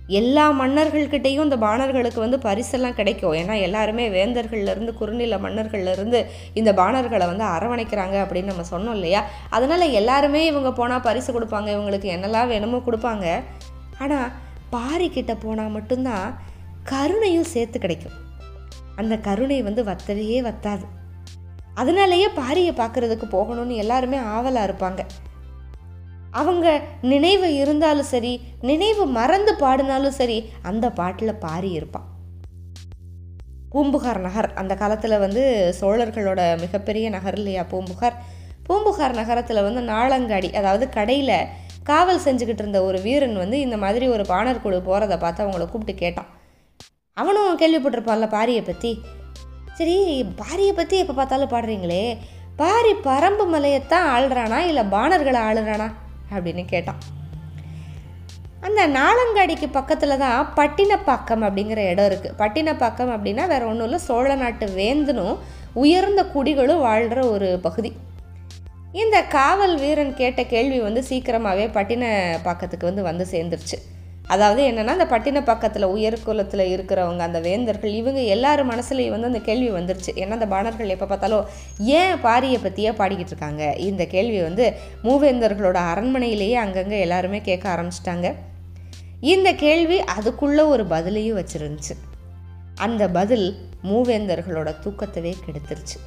எல்லா 0.08 0.52
மன்னர்கள்கிட்டையும் 0.62 1.44
இந்த 1.44 1.58
பாணர்களுக்கு 1.58 2.20
வந்து 2.20 2.38
பரிசெல்லாம் 2.38 2.94
கிடைக்கும். 2.94 3.34
ஏன்னா 3.34 3.62
எல்லாருமே 3.62 4.10
வேந்தர்கள்லேருந்து 4.10 4.94
குறுநில 4.94 5.38
மன்னர்கள்லேருந்து 5.38 6.26
இந்த 6.54 6.74
பாணர்களை 6.74 7.26
வந்து 7.26 7.44
அரவணைக்கிறாங்க 7.44 8.18
அப்படின்னு 8.24 8.44
நம்ம 8.44 8.62
சொன்னோம் 8.72 8.94
இல்லையா? 8.94 9.24
அதனால் 9.50 9.90
எல்லாருமே 9.90 10.46
இவங்க 10.46 10.72
போனால் 10.72 11.02
பரிசு 11.02 11.40
கொடுப்பாங்க 11.40 11.68
இவங்களுக்கு 11.68 12.10
என்னெல்லாம் 12.16 12.48
வேணுமோ 12.48 12.78
கொடுப்பாங்க. 12.78 13.42
ஆனால் 14.00 14.32
பாரிக்கிட்ட 14.72 15.36
போனால் 15.42 15.70
மட்டும்தான் 15.70 16.40
கருணையும் 16.84 17.52
சேர்த்து 17.54 17.80
கிடைக்கும். 17.80 18.14
அந்த 18.96 19.18
கருணை 19.18 19.62
வந்து 19.62 19.84
வத்தவே 19.84 20.42
வத்தாது. 20.42 20.86
அதனாலேயே 21.74 22.28
பாரியை 22.28 22.74
பார்க்குறதுக்கு 22.76 23.28
போகணும்னு 23.32 23.76
எல்லாருமே 23.76 24.18
ஆவலாக 24.18 24.68
இருப்பாங்க. 24.72 25.06
அவங்க 26.40 26.68
நினைவு 27.02 27.48
இருந்தாலும் 27.56 28.12
சரி 28.14 28.34
நினைவு 28.62 29.06
மறந்து 29.18 29.52
பாடினாலும் 29.56 30.18
சரி 30.20 30.38
அந்த 30.62 30.86
பாட்டில் 30.90 31.42
பாரி 31.46 31.72
இருப்பான் 31.72 32.10
பூம்புகார் 33.72 34.20
நகர் 34.20 34.50
அந்த 34.54 34.74
காலத்தில் 34.76 35.22
வந்து 35.26 35.44
சோழர்களோட 35.80 36.42
மிகப்பெரிய 36.62 37.06
நகர் 37.10 37.34
இல்லையா 37.34 37.64
பூம்புகார்? 37.64 38.16
பூம்புகார் 38.68 39.16
நகரத்தில் 39.16 39.66
வந்து 39.68 39.82
நாளங்காடி 39.82 40.50
அதாவது 40.60 40.86
கடையில் 40.90 41.38
காவல் 41.84 42.24
செஞ்சுக்கிட்டு 42.26 42.64
இருந்த 42.64 42.80
ஒரு 42.84 43.02
வீரன் 43.02 43.36
வந்து 43.38 43.58
இந்த 43.60 43.78
மாதிரி 43.78 44.06
ஒரு 44.08 44.24
பாணர் 44.26 44.62
குழு 44.62 44.78
போகிறத 44.78 45.18
பார்த்து 45.20 45.44
அவங்கள 45.44 45.66
கூப்பிட்டு 45.70 45.96
கேட்டான். 46.04 46.30
அவனும் 47.18 47.60
கேள்விப்பட்டிருப்பான்ல 47.62 48.28
பாரியை 48.38 48.64
பற்றி 48.66 48.92
சரி 49.78 49.98
பாரியை 50.42 50.74
பற்றி 50.76 50.98
எப்போ 50.98 51.14
பார்த்தாலும் 51.14 51.54
பாடுறீங்களே? 51.54 52.18
பாரி 52.56 52.94
பரம்பு 53.08 53.46
மலையைத்தான் 53.54 54.10
ஆளுறானா 54.16 54.60
இல்லை 54.70 54.84
பாணர்களை 54.96 55.42
ஆளுறானா? 55.50 55.88
அப்படின்னு 56.34 56.66
கேட்டான். 56.66 57.02
அந்த 58.68 58.88
நாளங்காடிக்கு 58.88 59.68
பக்கத்தில் 59.72 60.18
தான் 60.18 60.48
பட்டினப்பாக்கம் 60.56 61.44
அப்படிங்கிற 61.48 61.82
இடம் 61.92 62.08
இருக்குது 62.12 62.38
பட்டினப்பாக்கம் 62.38 63.12
அப்படின்னா 63.16 63.44
வேறு 63.48 63.68
ஒன்றும் 63.68 63.88
இல்லை 63.88 64.00
சோழ 64.00 64.36
நாட்டு 64.36 64.68
வேந்தனும் 64.80 65.36
உயர்ந்த 65.74 66.24
குடிகளும் 66.36 66.84
வாழ்கிற 66.88 67.28
ஒரு 67.28 67.60
பகுதி. 67.62 67.92
இந்த 68.92 69.18
காவல் 69.24 69.76
வீரன் 69.80 70.16
கேட்ட 70.16 70.44
கேள்வி 70.44 70.80
வந்து 70.80 71.04
சீக்கிரமாகவே 71.04 71.68
பட்டினப்பாக்கத்துக்கு 71.78 72.90
வந்து 72.90 73.04
வந்து 73.04 73.28
சேர்ந்துருச்சு. 73.32 73.80
அதாவது 74.28 74.62
என்னென்னா 74.64 74.94
அந்த 74.98 75.06
பட்டினப்பாக்கத்தில் 75.06 75.84
உயர் 75.84 76.14
உயர்குலத்தில் 76.16 76.72
இருக்கிறவங்க 76.76 77.18
அந்த 77.18 77.40
வேந்தர்கள் 77.40 77.94
இவங்க 77.94 78.20
எல்லாரும் 78.20 78.70
மனசுலையும் 78.72 79.10
வந்து 79.10 79.28
அந்த 79.28 79.40
கேள்வி 79.40 79.72
வந்துருச்சு. 79.72 80.12
ஏன்னா 80.14 80.30
அந்த 80.30 80.48
பாணர்கள் 80.48 80.90
எப்போ 80.90 81.06
பார்த்தாலும் 81.06 81.46
ஏன் 81.78 82.16
பாரியை 82.24 82.64
பற்றியே 82.64 82.92
பாடிக்கிட்டு 82.92 83.34
இருக்காங்க? 83.34 83.76
இந்த 83.78 84.06
கேள்வி 84.06 84.42
வந்து 84.42 84.74
மூவேந்தர்களோட 85.04 85.76
அரண்மனையிலேயே 85.94 86.54
அங்கங்கே 86.54 87.00
எல்லாருமே 87.00 87.42
கேட்க 87.42 87.70
ஆரம்பிச்சிட்டாங்க. 87.76 88.34
இந்த 89.20 89.54
கேள்வி 89.54 90.00
அதுக்குள்ளே 90.00 90.62
ஒரு 90.62 90.86
பதிலையும் 90.86 91.40
வச்சுருந்துச்சு. 91.42 91.96
அந்த 92.76 93.10
பதில் 93.10 93.58
மூவேந்தர்களோட 93.84 94.76
தூக்கத்தவே 94.84 95.34
கெடுத்துருச்சு. 95.46 95.98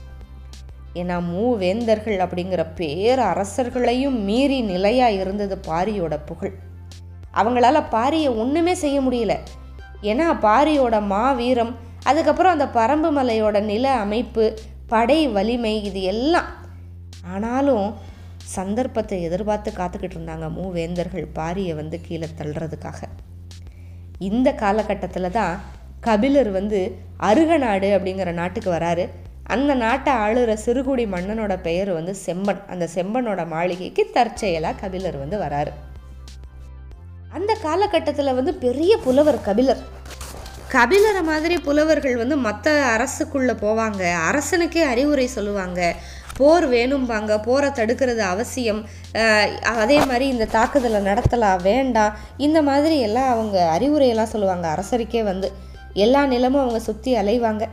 ஏன்னா 0.95 1.21
மூவேந்தர்கள் 1.35 2.19
அப்படிங்கிற 2.25 2.67
பேர் 2.75 3.19
அரசர்களையும் 3.19 4.19
மீறி 4.23 4.61
நிலையாக 4.61 5.13
இருந்தது 5.13 5.61
பாரியோட 5.69 6.19
புகழ். 6.27 6.67
அவங்களால 7.35 7.83
பாரியை 7.91 8.37
ஒன்றுமே 8.37 8.75
செய்ய 8.75 9.01
முடியல. 9.01 9.37
ஏன்னா 10.03 10.27
பாரியோட 10.43 11.07
மாவீரம் 11.07 11.77
அதுக்கப்புறம் 12.05 12.53
அந்த 12.53 12.67
பரம்பு 12.67 13.11
மலையோட 13.19 13.61
நில 13.61 13.95
அமைப்பு 13.95 14.59
படை 14.87 15.29
வலிமை 15.29 15.83
இது 15.83 16.03
எல்லாம். 16.03 16.47
ஆனாலும் 17.25 17.95
சந்தர்ப்பத்தை 18.37 19.23
எதிர்பார்த்து 19.23 19.71
காத்துக்கிட்டு 19.71 20.17
இருந்தாங்க 20.19 20.47
மூவேந்தர்கள் 20.59 21.27
பாரியை 21.35 21.75
வந்து 21.75 22.01
கீழே 22.01 22.27
தள்ளுறதுக்காக. 22.39 23.03
இந்த 24.19 24.53
காலகட்டத்தில் 24.53 25.31
தான் 25.31 25.61
கபிலர் 26.01 26.51
வந்து 26.51 26.99
அருகநாடு 27.21 27.89
அப்படிங்கிற 27.99 28.33
நாட்டுக்கு 28.33 28.71
வராரு. 28.73 29.09
அந்த 29.43 29.75
நாட்டை 29.75 30.15
ஆளுற 30.15 30.57
சிறுகுடி 30.65 31.07
மன்னனோட 31.07 31.63
பெயர் 31.63 31.91
வந்து 31.91 32.15
செம்பன். 32.27 32.67
அந்த 32.67 32.89
செம்பனோட 32.95 33.47
மாளிகைக்கு 33.47 34.11
தற்செயலாக 34.13 34.81
கபிலர் 34.81 35.19
வந்து 35.19 35.39
வராரு. 35.39 35.73
அந்த 37.31 37.57
காலகட்டத்தில் 37.63 38.35
வந்து 38.35 38.55
பெரிய 38.55 38.97
புலவர் 38.97 39.41
கபிலர். 39.41 39.83
கபிலரை 40.73 41.23
மாதிரி 41.23 41.59
புலவர்கள் 41.59 42.17
வந்து 42.17 42.37
மற்ற 42.37 42.97
அரசுக்குள்ளே 42.97 43.55
போவாங்க. 43.65 44.15
அரசனுக்கே 44.31 44.83
அறிவுரை 44.83 45.27
சொல்லுவாங்க. 45.27 45.95
போர் 46.37 46.71
வேணும்பாங்க. 46.71 47.43
போரை 47.43 47.71
தடுக்கிறது 47.71 48.17
அவசியம். 48.17 48.89
அதே 49.63 49.99
மாதிரி 49.99 50.29
இந்த 50.29 50.45
தாக்குதலை 50.45 51.13
நடத்தலாம் 51.13 51.63
வேண்டாம். 51.63 52.17
இந்த 52.37 52.63
மாதிரி 52.63 53.01
எல்லாம் 53.01 53.31
அவங்க 53.31 53.79
அறிவுரையெல்லாம் 53.81 54.33
சொல்லுவாங்க. 54.35 54.79
அரசருக்கே 54.79 55.23
வந்து 55.23 55.53
எல்லா 55.93 56.27
நிலமும் 56.27 56.61
அவங்க 56.61 56.81
சுற்றி 56.81 57.15
அலைவாங்க. 57.15 57.65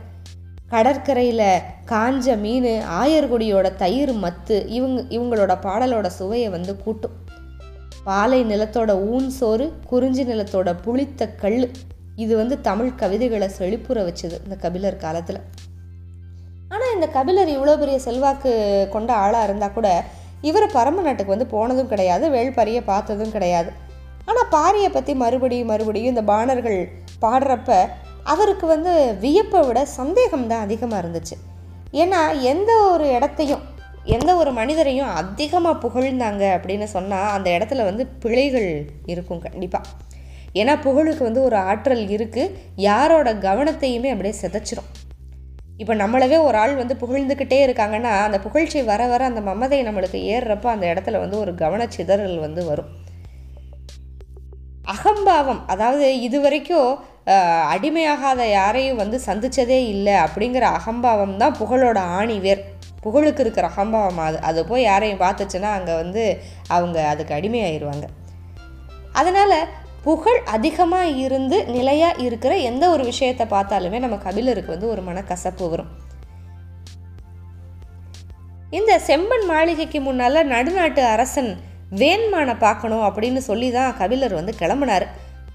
கடற்கரையில் 0.68 1.60
காஞ்ச 1.88 2.38
மீன் 2.38 2.82
ஆயர்குடியோட 3.02 3.76
தயிர் 3.76 4.14
மத்து 4.14 4.66
இவங்க 4.66 5.00
இவங்களோட 5.02 5.58
பாடலோட 5.62 6.06
சுவையை 6.06 6.48
வந்து 6.48 6.76
கூட்டும். 6.76 7.25
பாலை 8.06 8.40
நிலத்தோட 8.50 8.90
ஊன் 9.12 9.28
சோறு 9.36 9.64
குறிஞ்சி 9.90 10.24
நிலத்தோட 10.30 10.68
புளித்த 10.84 11.28
கல். 11.42 11.64
இது 12.24 12.32
வந்து 12.40 12.56
தமிழ் 12.68 12.92
கவிதைகளை 13.00 13.48
செழிப்புற 13.56 13.98
வச்சது 14.08 14.36
இந்த 14.44 14.56
கபிலர் 14.64 15.02
காலத்தில். 15.04 15.40
ஆனால் 16.74 16.92
இந்த 16.96 17.06
கபிலர் 17.16 17.50
இவ்வளோ 17.54 17.74
பெரிய 17.82 17.98
செல்வாக்கு 18.06 18.52
கொண்ட 18.94 19.10
ஆளாக 19.24 19.46
இருந்தால் 19.48 19.74
கூட 19.78 19.88
இவர் 20.48 20.66
பரம 20.76 21.02
நாட்டுக்கு 21.06 21.34
வந்து 21.34 21.52
போனதும் 21.54 21.90
கிடையாது 21.92 22.24
வேள்பாரியை 22.36 22.82
பார்த்ததும் 22.92 23.34
கிடையாது. 23.36 23.70
ஆனால் 24.28 24.50
பாரியை 24.56 24.90
பற்றி 24.92 25.12
மறுபடியும் 25.24 25.70
மறுபடியும் 25.72 26.12
இந்த 26.14 26.24
பாணர்கள் 26.32 26.80
பாடுறப்ப 27.24 27.78
அவருக்கு 28.34 28.66
வந்து 28.74 28.92
வியப்பை 29.24 29.60
விட 29.66 29.80
சந்தேகம் 29.98 30.48
தான் 30.52 30.64
அதிகமாக 30.66 31.02
இருந்துச்சு. 31.02 31.36
ஏன்னா 32.02 32.20
எந்த 32.52 32.70
ஒரு 32.92 33.06
இடத்தையும் 33.16 33.64
எந்த 34.14 34.30
ஒரு 34.40 34.50
மனிதரையும் 34.58 35.14
அதிகமாக 35.20 35.80
புகழ்ந்தாங்க 35.84 36.42
அப்படின்னு 36.56 36.86
சொன்னால் 36.96 37.32
அந்த 37.36 37.48
இடத்துல 37.56 37.84
வந்து 37.88 38.04
பிழைகள் 38.24 38.68
இருக்கும் 39.12 39.42
கண்டிப்பாக 39.46 39.94
ஏன்னா 40.60 40.74
புகழுக்கு 40.84 41.22
வந்து 41.28 41.40
ஒரு 41.48 41.56
ஆற்றல் 41.70 42.04
இருக்குது 42.16 42.52
யாரோட 42.88 43.28
கவனத்தையுமே 43.46 44.12
அப்படியே 44.12 44.34
சிதைச்சிரும். 44.42 44.90
இப்போ 45.82 45.94
நம்மளவே 46.02 46.38
ஒரு 46.48 46.56
ஆள் 46.60 46.74
வந்து 46.82 46.94
புகழ்ந்துக்கிட்டே 47.02 47.58
இருக்காங்கன்னா 47.64 48.12
அந்த 48.26 48.38
புகழ்ச்சி 48.44 48.78
வர 48.90 49.02
வர 49.10 49.24
அந்த 49.30 49.40
மமதை 49.48 49.80
நம்மளுக்கு 49.88 50.18
ஏறுறப்ப 50.34 50.70
அந்த 50.74 50.86
இடத்துல 50.92 51.20
வந்து 51.24 51.36
ஒரு 51.42 51.52
கவனச்சிதறல் 51.64 52.38
வந்து 52.46 52.62
வரும். 52.70 52.92
அகம்பாவம் 54.94 55.60
அதாவது 55.74 56.06
இது 56.28 56.40
வரைக்கும் 56.46 56.90
அடிமையாகாத 57.74 58.40
யாரையும் 58.58 59.00
வந்து 59.02 59.18
சந்திச்சதே 59.28 59.80
இல்லை 59.94 60.16
அப்படிங்கிற 60.26 60.64
அகம்பாவம் 60.78 61.38
தான் 61.42 61.56
புகழோட 61.60 61.98
ஆணிவேர். 62.18 62.62
புகழுக்கு 63.06 63.42
இருக்கிற 63.44 63.66
அகம்பாவம் 63.72 64.22
அது. 64.28 64.38
அது 64.50 64.60
போய் 64.70 64.88
யாரையும் 64.90 65.24
பார்த்துச்சுன்னா 65.24 65.72
அங்கே 65.78 65.96
வந்து 66.02 66.22
அவங்க 66.76 66.98
அதுக்கு 67.12 67.34
அடிமையாயிருவாங்க. 67.38 68.06
அதனால் 69.20 69.58
புகழ் 70.06 70.40
அதிகமாக 70.54 71.14
இருந்து 71.24 71.56
நிலையாக 71.76 72.22
இருக்கிற 72.24 72.52
எந்த 72.70 72.84
ஒரு 72.94 73.04
விஷயத்தை 73.10 73.44
பார்த்தாலுமே 73.54 73.98
நம்ம 74.02 74.16
கபிலருக்கு 74.26 74.74
வந்து 74.74 74.92
ஒரு 74.94 75.02
மனக்கசப்பு 75.08 75.64
வரும். 75.72 75.92
இந்த 78.78 78.92
செம்பன் 79.08 79.46
மாளிகைக்கு 79.50 79.98
முன்னால் 80.06 80.48
நடுநாட்டு 80.52 81.02
அரசன் 81.14 81.50
வேண்மானை 82.00 82.54
பார்க்கணும் 82.64 83.04
அப்படின்னு 83.08 83.40
சொல்லி 83.48 83.68
தான் 83.76 83.96
கபிலர் 84.00 84.34
வந்து 84.38 84.52
கிளம்புனார். 84.60 85.06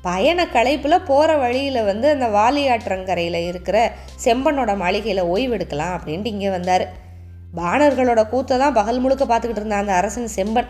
பயண 0.07 0.39
களைப்பில் 0.53 1.05
போகிற 1.09 1.31
வழியில் 1.41 1.87
வந்து 1.89 2.07
அந்த 2.15 2.27
வாலியாற்றங்கரையில் 2.37 3.39
இருக்கிற 3.49 3.77
செம்பனோட 4.25 4.71
மாளிகையில் 4.83 5.29
ஓய்வெடுக்கலாம் 5.33 5.95
அப்படின்ட்டு 5.97 6.33
இங்கே 6.35 6.51
வந்தார். 6.57 6.85
பாணர்களோட 7.59 8.21
கூத்தை 8.29 8.55
தான் 8.57 8.77
பகல் 8.79 9.01
முழுக்க 9.03 9.23
பார்த்துக்கிட்டு 9.25 9.61
இருந்தான் 9.61 9.83
அந்த 9.83 9.93
அரசன் 9.93 10.33
செம்பன். 10.35 10.69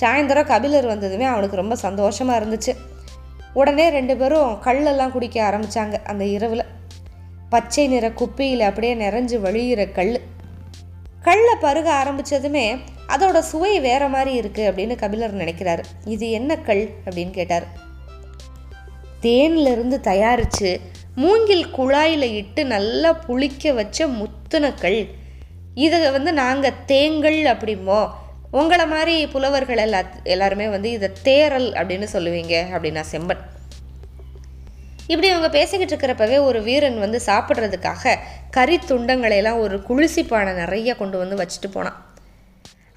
சாயந்தரம் 0.00 0.50
கபிலர் 0.50 0.86
வந்ததுமே 0.86 1.24
அவனுக்கு 1.24 1.60
ரொம்ப 1.60 1.76
சந்தோஷமாக 1.76 2.40
இருந்துச்சு. 2.40 2.72
உடனே 3.54 3.86
ரெண்டு 3.88 4.16
பேரும் 4.16 4.50
கல்லெல்லாம் 4.66 5.14
குடிக்க 5.14 5.36
ஆரம்பித்தாங்க 5.50 5.96
அந்த 6.10 6.24
இரவில். 6.24 6.64
பச்சை 7.48 7.86
நிற 7.88 8.06
குப்பியில் 8.20 8.64
அப்படியே 8.68 8.94
நிறைஞ்சு 9.04 9.36
வழியிற 9.46 9.82
கல். 9.92 10.20
கல்லை 11.26 11.54
பருக 11.60 11.88
ஆரம்பித்ததுமே 12.02 12.66
அதோட 13.14 13.38
சுவை 13.50 13.80
வேற 13.80 14.02
மாதிரி 14.08 14.32
இருக்குது 14.40 14.68
அப்படின்னு 14.70 14.94
கபிலர் 15.02 15.38
நினைக்கிறாரு. 15.40 15.82
இது 16.14 16.26
என்ன 16.30 16.58
கல் 16.68 16.84
அப்படின்னு 17.04 17.30
கேட்டார். 17.30 17.66
தேனிலிருந்து 19.22 19.96
தயாரித்து 20.00 20.70
மூங்கில் 21.22 21.66
குழாயில் 21.76 22.26
இட்டு 22.40 22.64
நல்லா 22.74 23.10
புளிக்க 23.26 23.72
வச்ச 23.78 24.06
முத்துன 24.20 24.74
கல். 24.74 25.02
இதை 25.84 25.98
வந்து 26.16 26.30
நாங்கள் 26.42 26.78
தேங்கல் 26.92 27.42
அப்படிமோ 27.52 28.00
உங்களை 28.58 28.84
மாதிரி 28.92 29.14
புலவர்கள் 29.32 29.82
எல்லா 29.84 30.00
எல்லாருமே 30.34 30.66
வந்து 30.74 30.88
இதை 30.96 31.08
தேரல் 31.28 31.68
அப்படின்னு 31.78 32.06
சொல்லுவீங்க 32.14 32.54
அப்படின்னா 32.74 33.02
செம்பன். 33.12 33.42
இப்படி 35.12 35.28
அவங்க 35.32 35.48
பேசிக்கிட்டு 35.56 35.92
இருக்கிறப்பவே 35.94 36.38
ஒரு 36.48 36.58
வீரன் 36.68 36.98
வந்து 37.04 37.18
சாப்பிட்றதுக்காக 37.26 38.14
கறி 38.56 38.76
துண்டங்களையெல்லாம் 38.90 39.60
ஒரு 39.64 39.76
குளிசி 39.88 40.22
பானை 40.30 40.52
நிறைய 40.62 40.94
கொண்டு 41.00 41.16
வந்து 41.22 41.38
வச்சுட்டு 41.40 41.70
போனான். 41.76 41.98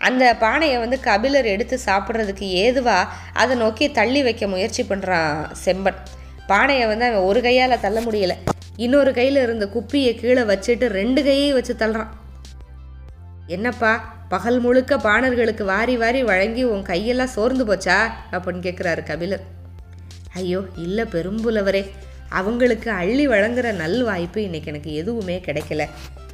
அந்த 0.07 0.23
பானையை 0.43 0.77
வந்து 0.83 0.97
கபிலர் 1.09 1.47
எடுத்து 1.55 1.75
சாப்பிட்றதுக்கு 1.85 2.47
ஏதுவாக 2.63 3.11
அதை 3.41 3.55
நோக்கி 3.63 3.87
தள்ளி 3.99 4.23
வைக்க 4.27 4.47
முயற்சி 4.53 4.83
பண்ணுறான் 4.83 5.35
செம்பன். 5.65 5.99
பானையை 6.51 6.87
வந்து 6.93 7.07
அவன் 7.09 7.27
ஒரு 7.31 7.41
கையால் 7.47 7.83
தள்ள 7.85 7.99
முடியல. 8.07 8.35
இன்னொரு 8.85 9.13
கையில் 9.19 9.43
இருந்த 9.45 9.65
குப்பியை 9.75 10.13
கீழே 10.21 10.45
வச்சுட்டு 10.53 10.87
ரெண்டு 10.99 11.23
கையையும் 11.29 11.59
வச்சு 11.59 11.75
தள்ளுறான். 11.83 12.11
என்னப்பா 13.51 14.13
பகல் 14.29 14.59
முழுக்க 14.59 14.97
பாணர்களுக்கு 14.97 15.63
வாரி 15.63 15.97
வாரி 15.97 16.23
வழங்கி 16.23 16.63
உன் 16.63 16.81
கையெல்லாம் 16.81 17.33
சோர்ந்து 17.35 17.65
போச்சா? 17.65 17.97
அப்படின்னு 18.31 18.63
கேட்குறாரு 18.67 19.03
கபிலர். 19.03 19.41
ஐயோ 20.33 20.61
இல்லை 20.75 21.03
பெரும்புலவரே. 21.03 21.89
அவங்களுக்கு 22.29 22.91
அள்ளி 22.91 23.27
வழங்குற 23.27 23.73
நல் 23.73 24.03
வாய்ப்பு 24.03 24.43
இன்னைக்கு 24.43 24.71
எனக்கு 24.71 24.93
எதுவுமே 24.93 25.41
கிடைக்கல. 25.45 25.89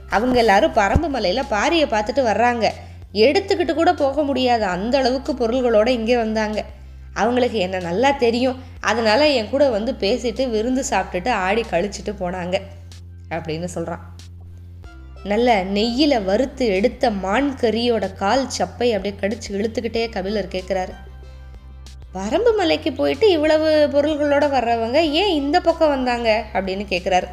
அவங்க 0.09 0.37
எல்லாரும் 0.37 0.73
பரம்பு 0.73 1.09
மலையில் 1.09 1.43
பாரியை 1.43 1.87
பார்த்துட்டு 1.93 2.23
வர்றாங்க. 2.23 2.69
எடுத்துக்கிட்டு 3.13 3.73
கூட 3.73 3.93
போக 3.93 4.23
முடியாத 4.23 4.67
அந்த 4.67 4.97
அளவுக்கு 4.97 5.35
பொருள்களோடு 5.35 5.93
இங்கே 5.93 6.17
வந்தாங்க. 6.17 6.65
அவங்களுக்கு 7.13 7.57
என்ன 7.57 7.79
நல்லா 7.79 8.11
தெரியும். 8.11 8.63
அதனால 8.79 9.29
என் 9.29 9.49
கூட 9.49 9.69
வந்து 9.69 9.91
பேசிட்டு 9.91 10.49
விருந்து 10.49 10.83
சாப்பிட்டுட்டு 10.89 11.29
ஆடி 11.29 11.65
கழிச்சிட்டு 11.71 12.13
போனாங்க. 12.19 12.61
அப்படின்னு 13.29 13.65
சொல்கிறான் 13.65 14.16
நல்ல 15.31 15.55
நெய்யில் 15.75 16.23
வறுத்து 16.27 16.65
எடுத்த 16.77 17.09
மான் 17.23 17.49
கறியோட 17.61 18.05
கால் 18.21 18.45
சப்பை 18.57 18.87
அப்படியே 18.95 19.15
கடிச்சு 19.21 19.49
இழுத்துக்கிட்டே 19.57 20.03
கபிலர் 20.15 20.53
கேட்குறாரு 20.55 20.93
வரம்பு 22.15 22.51
மலைக்கு 22.59 22.91
போயிட்டு 22.99 23.25
இவ்வளவு 23.35 23.69
பொருள்களோட 23.95 24.45
வர்றவங்க 24.53 24.99
ஏன் 25.21 25.33
இந்த 25.41 25.57
பக்கம் 25.67 25.93
வந்தாங்க 25.95 26.29
அப்படின்னு 26.53 26.85
கேட்குறாரு 26.93 27.27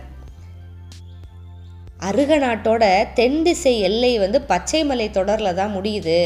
அருக 2.08 2.38
நாட்டோட 2.44 2.84
தென் 3.18 3.38
திசை 3.46 3.74
எல்லை 3.88 4.10
வந்து 4.24 4.38
பச்சை 4.50 4.80
மலை 4.88 5.06
தொடரில் 5.10 5.58
தான் 5.60 5.74
முடியுது. 5.76 6.18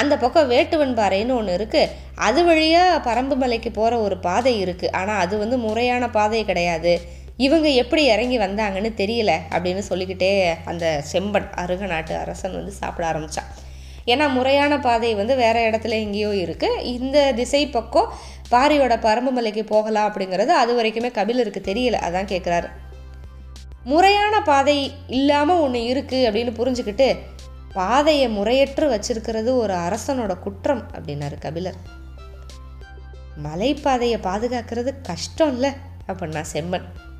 அந்த 0.00 0.14
பக்கம் 0.22 0.50
வேட்டுவன் 0.52 0.94
பாறைன்னு 0.98 1.32
ஒன்று 1.38 1.54
இருக்குது 1.58 1.92
அது 2.26 2.40
வழியாக 2.48 3.00
பரம்பு 3.06 3.36
மலைக்கு 3.42 3.70
போகிற 3.78 3.98
ஒரு 4.06 4.16
பாதை 4.26 4.54
இருக்குது 4.64 4.92
ஆனால் 4.98 5.22
அது 5.24 5.34
வந்து 5.42 5.56
முறையான 5.66 6.04
பாதை 6.16 6.42
கிடையாது. 6.50 6.94
இவங்க 7.36 7.68
எப்படி 7.68 8.04
இறங்கி 8.04 8.38
வந்தாங்கன்னு 8.38 8.90
தெரியல 8.96 9.32
அப்படின்னு 9.50 9.78
சொல்லிக்கிட்டே 9.78 10.54
அந்த 10.64 11.04
செம்பன் 11.12 11.50
அருக 11.50 11.86
நாட்டு 11.86 12.16
அரசன் 12.16 12.52
வந்து 12.52 12.72
சாப்பிட 12.72 13.06
ஆரம்பித்தான் 13.06 13.50
ஏன்னா 14.06 14.32
முறையான 14.32 14.78
பாதை 14.78 15.14
வந்து 15.14 15.36
வேறு 15.36 15.70
இடத்துல 15.70 15.88
எங்கேயோ 15.88 16.28
இருக்குது 16.28 16.82
இந்த 16.82 17.32
திசை 17.32 17.68
பக்கம் 17.68 18.12
பாரியோட 18.50 18.98
பரம்பு 18.98 19.30
மலைக்கு 19.30 19.64
போகலாம் 19.64 20.08
அப்படிங்கிறது 20.10 20.48
அது 20.48 20.82
வரைக்குமே 20.82 21.10
கபிலருக்கு 21.10 21.60
தெரியல. 21.60 21.94
அதான் 21.94 22.30
கேட்குறாரு 22.32 22.68
முறையான 23.84 24.42
பாதை 24.42 24.92
இல்லாமல் 25.08 25.58
ஒன்று 25.58 25.78
இருக்குது 25.78 26.26
அப்படின்னு 26.28 26.52
புரிஞ்சுக்கிட்டு 26.58 27.16
பாதையை 27.72 28.28
முறையற்று 28.28 28.86
வச்சிருக்கிறது 28.88 29.56
ஒரு 29.56 29.74
அரசனோட 29.74 30.38
குற்றம் 30.38 30.90
அப்படின்னாரு 30.94 31.38
கபிலர். 31.38 31.76
மலைப்பாதையை 33.42 34.18
பாதுகாக்கிறது 34.22 35.00
கஷ்டம் 35.02 35.52
இல்லை 35.52 35.70
அப்படின்னா 36.06 36.44
செம்மன் 36.52 37.11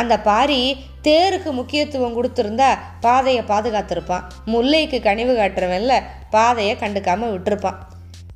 அந்த 0.00 0.14
பாரி 0.20 0.60
தேருக்கு 1.06 1.50
முக்கியத்துவம் 1.50 2.16
கொடுத்துருந்தா 2.16 2.68
பாதையை 3.00 3.42
பாதுகாத்திருப்பான். 3.44 4.28
முல்லைக்கு 4.46 5.00
கனிவு 5.00 5.32
காட்டுறவன்ல 5.36 5.94
பாதையை 6.30 6.76
கண்டுக்காமல் 6.76 7.32
விட்டுருப்பான். 7.34 7.80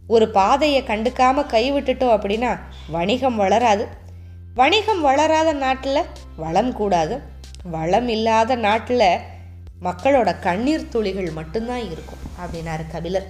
ஒரு 0.06 0.26
பாதையை 0.28 0.82
கண்டுக்காமல் 0.82 1.46
கை 1.46 1.62
விட்டுட்டோம் 1.72 2.14
அப்படின்னா 2.16 2.50
வணிகம் 2.88 3.36
வளராது. 3.36 3.86
வணிகம் 4.54 5.00
வளராத 5.00 5.52
நாட்டில் 5.52 6.02
வளம் 6.36 6.72
கூடாது. 6.72 7.16
வளம் 7.62 8.08
இல்லாத 8.08 8.54
நாட்டில் 8.54 9.08
மக்களோட 9.82 10.30
கண்ணீர் 10.40 10.88
துளிகள் 10.88 11.30
மட்டும்தான் 11.30 11.84
இருக்கும் 11.90 12.22
அப்படின்னாரு 12.42 12.84
கபிலர். 12.92 13.28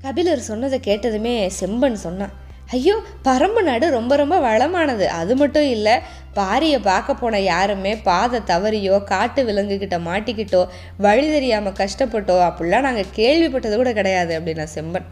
கபிலர் 0.00 0.48
சொன்னதை 0.50 0.78
கேட்டதுமே 0.84 1.34
செம்பன் 1.60 2.02
சொன்னான். 2.06 2.34
ஐயோ 2.76 2.94
பரம்பு 3.26 3.60
நாடு 3.66 3.86
ரொம்ப 3.94 4.12
ரொம்ப 4.20 4.36
வளமானது. 4.46 5.06
அது 5.20 5.32
மட்டும் 5.40 5.66
இல்லை 5.76 5.94
பாரியை 6.38 6.78
பார்க்க 6.90 7.14
போன 7.22 7.40
யாருமே 7.52 7.92
பாதை 8.06 8.38
தவறியோ 8.50 8.96
காட்டு 9.10 9.40
விலங்குகிட்ட 9.48 9.96
மாட்டிக்கிட்டோ 10.06 10.60
வழி 11.06 11.26
தெரியாமல் 11.34 11.76
கஷ்டப்பட்டோ 11.80 12.36
அப்படிலாம் 12.48 12.86
நாங்கள் 12.88 13.10
கேள்விப்பட்டது 13.18 13.74
கூட 13.80 13.92
கிடையாது 13.98 14.32
அப்படின்னா 14.38 14.66
செம்பன். 14.76 15.08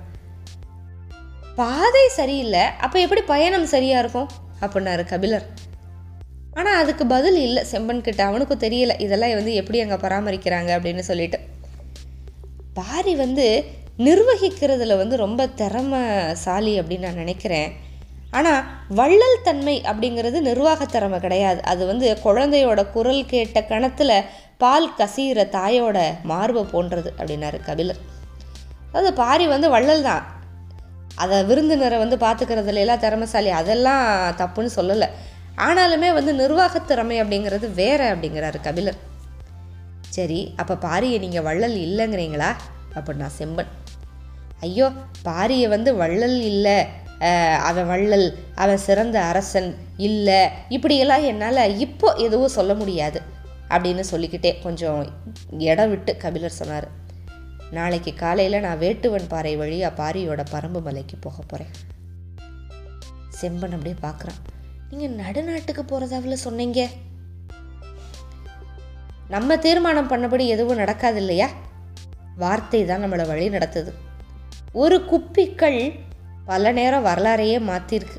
பாதை 1.61 2.05
சரியில்லை 2.19 2.65
அப்போ 2.85 2.97
எப்படி 3.07 3.23
பயணம் 3.33 3.69
சரியாக 3.75 4.03
இருக்கும்? 4.05 4.31
அப்படின்னாரு 4.65 5.05
கபிலர். 5.13 5.47
ஆனால் 6.61 6.79
அதுக்கு 6.83 7.05
பதில் 7.15 7.39
இல்லை 7.47 7.63
செம்பன் 7.73 8.07
கிட்ட. 8.07 8.23
அவனுக்கும் 8.31 8.65
தெரியல 8.67 8.95
இதெல்லாம் 9.07 9.37
வந்து 9.41 9.55
எப்படி 9.61 9.81
அங்கே 9.85 9.99
பராமரிக்கிறாங்க 10.05 10.71
அப்படின்னு 10.79 11.05
சொல்லிட்டு. 11.11 11.39
பாரி 12.79 13.15
வந்து 13.25 13.47
நிர்வகிக்கிறதுல 14.07 14.97
வந்து 14.97 15.17
ரொம்ப 15.17 15.47
திறமைசாலி 15.61 16.73
அப்படின்னு 16.81 17.07
நான் 17.07 17.23
நினைக்கிறேன். 17.23 17.71
ஆனால் 18.31 18.67
வள்ளல் 18.99 19.43
தன்மை 19.43 19.75
அப்படிங்கிறது 19.91 20.39
நிர்வாக 20.41 20.87
திறமை 20.87 21.19
கிடையாது. 21.21 21.61
அது 21.63 21.83
வந்து 21.87 22.19
குழந்தையோட 22.25 22.81
குரல் 22.91 23.25
கேட்ட 23.27 23.63
கணத்தில் 23.63 24.15
பால் 24.63 24.89
கசிகிற 24.99 25.41
தாயோட 25.57 25.99
மார்பை 26.23 26.63
போன்றது 26.65 27.13
அப்படின்னாரு 27.19 27.59
கபிலர். 27.65 28.01
அதாவது 28.89 29.13
பாரி 29.15 29.47
வந்து 29.47 29.69
வள்ளல் 29.71 30.03
தான். 30.03 30.25
அதை 31.17 31.45
விருந்தினரை 31.45 31.99
வந்து 31.99 32.17
பார்த்துக்கிறதுல 32.17 32.83
எல்லாம் 32.85 32.99
திறமைசாலி. 32.99 33.51
அதெல்லாம் 33.61 34.05
தப்புன்னு 34.37 34.71
சொல்லலை. 34.77 35.09
ஆனாலுமே 35.69 36.11
வந்து 36.19 36.35
நிர்வாக 36.35 36.79
திறமை 36.79 37.17
அப்படிங்கிறது 37.23 37.67
வேற 37.75 38.17
அப்படிங்கிறாரு 38.17 38.61
கபிலர். 38.63 39.01
சரி 40.09 40.41
அப்போ 40.57 40.75
பாரியை 40.89 41.19
நீங்கள் 41.19 41.47
வள்ளல் 41.49 41.79
இல்லைங்கிறீங்களா? 41.87 42.53
அப்படின்னா 42.95 43.29
செம்பன். 43.39 43.71
ஐயோ 44.67 44.87
பாரியை 45.27 45.67
வந்து 45.75 45.91
வள்ளல் 46.01 46.41
இல்லை. 46.53 46.79
அவன் 47.69 47.89
வள்ளல் 47.91 48.29
அவன் 48.63 48.85
சிறந்த 48.87 49.17
அரசன் 49.31 49.69
இல்லை. 50.09 50.41
இப்படியெல்லாம் 50.77 51.25
என்னால் 51.31 51.77
இப்போ 51.85 52.09
எதுவும் 52.27 52.57
சொல்ல 52.59 52.75
முடியாது 52.81 53.21
அப்படின்னு 53.75 54.05
சொல்லிக்கிட்டே 54.13 54.53
கொஞ்சம் 54.67 55.01
இடம் 55.71 55.91
விட்டு 55.93 56.13
கபிலர் 56.25 56.59
சொன்னார். 56.61 56.89
நாளைக்கு 57.79 58.13
காலையில் 58.23 58.65
நான் 58.67 58.81
வேட்டுவன் 58.85 59.31
பாறை 59.33 59.53
வழியாக 59.61 59.99
பாரியோட 60.01 60.43
பரம்பு 60.55 60.81
மலைக்கு 60.87 61.17
போக 61.27 61.39
போகிறேன் 61.51 61.75
செம்பன் 63.41 63.77
அப்படியே 63.77 63.99
பார்க்குறான் 64.07 64.41
நீங்கள் 64.91 65.19
நடுநாட்டுக்கு 65.23 65.83
போகிறதாவில் 65.91 66.45
சொன்னீங்க? 66.47 66.81
நம்ம 69.35 69.57
தீர்மானம் 69.65 70.11
பண்ணபடி 70.13 70.45
எதுவும் 70.55 70.81
நடக்காது 70.83 71.19
இல்லையா? 71.23 71.49
வார்த்தை 72.43 72.81
தான் 72.89 73.03
நம்மளை 73.05 73.25
வழி 73.31 73.47
நடத்துது. 73.57 73.93
ஒரு 74.73 75.05
குப்பிக்கள் 75.05 75.93
பல 76.47 76.73
நேரம் 76.73 77.05
வரலாறையே 77.05 77.59
மாற்றிருக்கு 77.69 78.19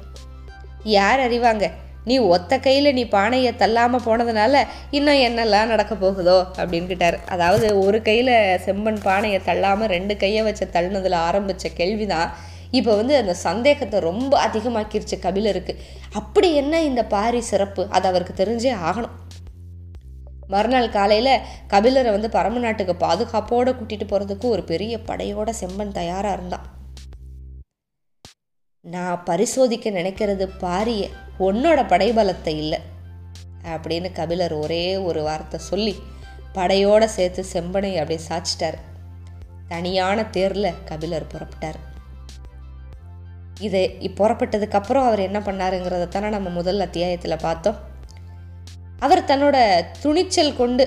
யார் 0.84 1.20
அறிவாங்க? 1.20 1.72
நீ 2.06 2.18
ஒத்த 2.18 2.60
கையில் 2.60 2.94
நீ 2.94 3.06
பானையை 3.06 3.56
தள்ளாமல் 3.56 4.04
போனதுனால 4.06 4.64
இன்னும் 4.92 5.16
என்னெல்லாம் 5.16 5.66
நடக்க 5.66 5.96
போகுதோ? 5.96 6.46
அப்படின்னு 6.58 6.86
கேட்டார். 6.86 7.20
அதாவது 7.26 7.86
ஒரு 7.86 8.02
கையில் 8.02 8.60
செம்பன் 8.66 9.02
பானையை 9.02 9.42
தள்ளாமல் 9.46 9.88
ரெண்டு 9.88 10.18
கையை 10.18 10.44
வச்சு 10.44 10.70
தள்ளினதில் 10.74 11.12
ஆரம்பித்த 11.12 11.70
கேள்வி 11.70 12.06
தான் 12.06 12.32
இப்போ 12.72 12.96
வந்து 12.96 13.16
அந்த 13.16 13.34
சந்தேகத்தை 13.34 14.00
ரொம்ப 14.00 14.48
அதிகமாக்கிருச்சு 14.48 15.20
கபிலருக்கு. 15.20 15.76
அப்படி 16.12 16.56
என்ன 16.56 16.82
இந்த 16.82 17.06
பாரி 17.06 17.42
சிறப்பு? 17.42 17.88
அது 17.90 18.08
அவருக்கு 18.08 18.46
தெரிஞ்சே 18.46 18.76
ஆகணும். 18.90 19.10
மறுநாள் 20.54 20.90
காலையில் 20.90 21.34
கபிலரை 21.74 22.12
வந்து 22.16 22.30
பரம 22.30 22.60
நாட்டுக்கு 22.60 22.94
பாதுகாப்போடு 23.06 23.72
கூட்டிகிட்டு 23.78 24.08
போகிறதுக்கு 24.12 24.48
ஒரு 24.50 24.64
பெரிய 24.64 24.94
படையோட 25.10 25.50
செம்பன் 25.62 25.98
தயாராக 26.00 26.38
இருந்தான் 26.38 26.68
நான் 28.86 29.24
பரிசோதிக்க 29.26 29.88
நினைக்கிறது 29.92 30.46
பாரிய 30.64 31.04
உன்னோட 31.40 31.80
படைபலத்தை 31.92 32.54
இல்லை 32.64 32.80
அப்படின்னு 33.74 34.10
கபிலர் 34.12 34.56
ஒரே 34.62 34.86
ஒரு 35.10 35.22
வார்த்தை 35.24 35.60
சொல்லி 35.70 35.94
படையோட 36.54 37.04
சேர்த்து 37.18 37.42
செம்பனை 37.54 37.92
அப்படியே 38.00 38.22
சாச்சிட்டார் 38.30 38.78
தனியான 39.68 40.24
தேரில் 40.36 40.78
கபிலர் 40.86 41.30
புறப்பட்டார். 41.34 41.80
இது 43.60 43.82
புறப்பட்டதுக்கப்புறம் 44.20 45.08
அவர் 45.10 45.26
என்ன 45.28 45.40
பண்ணாருங்கிறத 45.40 46.06
தானே 46.08 46.30
நம்ம 46.30 46.50
முதல் 46.50 46.84
அத்தியாயத்தில் 46.86 47.44
பார்த்தோம். 47.46 47.80
அவர் 49.06 49.22
தன்னோட 49.24 49.58
துணிச்சல் 50.02 50.56
கொண்டு 50.56 50.84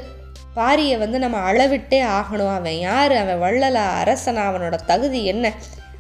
பாரியை 0.56 0.96
வந்து 0.98 1.18
நம்ம 1.18 1.38
அளவிட்டே 1.50 2.00
ஆகணும். 2.18 2.54
அவன் 2.54 2.78
யார்? 2.78 3.12
அவன் 3.12 3.40
வள்ளலா 3.44 3.84
அரசனா? 4.02 4.42
அவனோட 4.50 4.76
தகுதி 4.90 5.24
என்ன? 5.24 5.52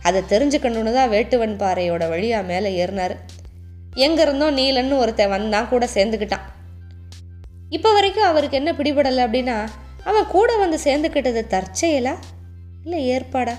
அதை 0.02 0.22
தெரிஞ்சுக்கணுன்னு 0.28 0.92
தான் 0.92 1.10
வேட்டுவன் 1.10 1.56
பாறையோட 1.62 2.08
வழியாக 2.08 2.48
மேலே 2.50 2.70
ஏறினார். 2.82 3.14
எங்கேருந்தோ 3.94 4.48
நீலன்னு 4.60 5.00
ஒருத்தன் 5.02 5.34
வந்தான் 5.34 5.68
கூட 5.68 5.88
சேர்ந்துக்கிட்டான். 5.94 6.46
இப்போ 7.68 7.92
வரைக்கும் 7.92 8.28
அவருக்கு 8.30 8.56
என்ன 8.56 8.72
பிடிபடலை 8.72 9.22
அப்படின்னா 9.26 9.56
அவன் 10.04 10.26
கூட 10.26 10.56
வந்து 10.56 10.78
சேர்ந்துக்கிட்டது 10.84 11.42
தற்செயலா? 11.54 12.14
இல்லை 12.84 13.00
ஏற்பாடா? 13.12 13.54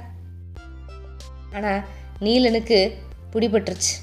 ஆனால் 1.53 1.81
நீலனுக்கு 2.25 2.79
பிடிபட்டுருச்சு. 3.33 3.93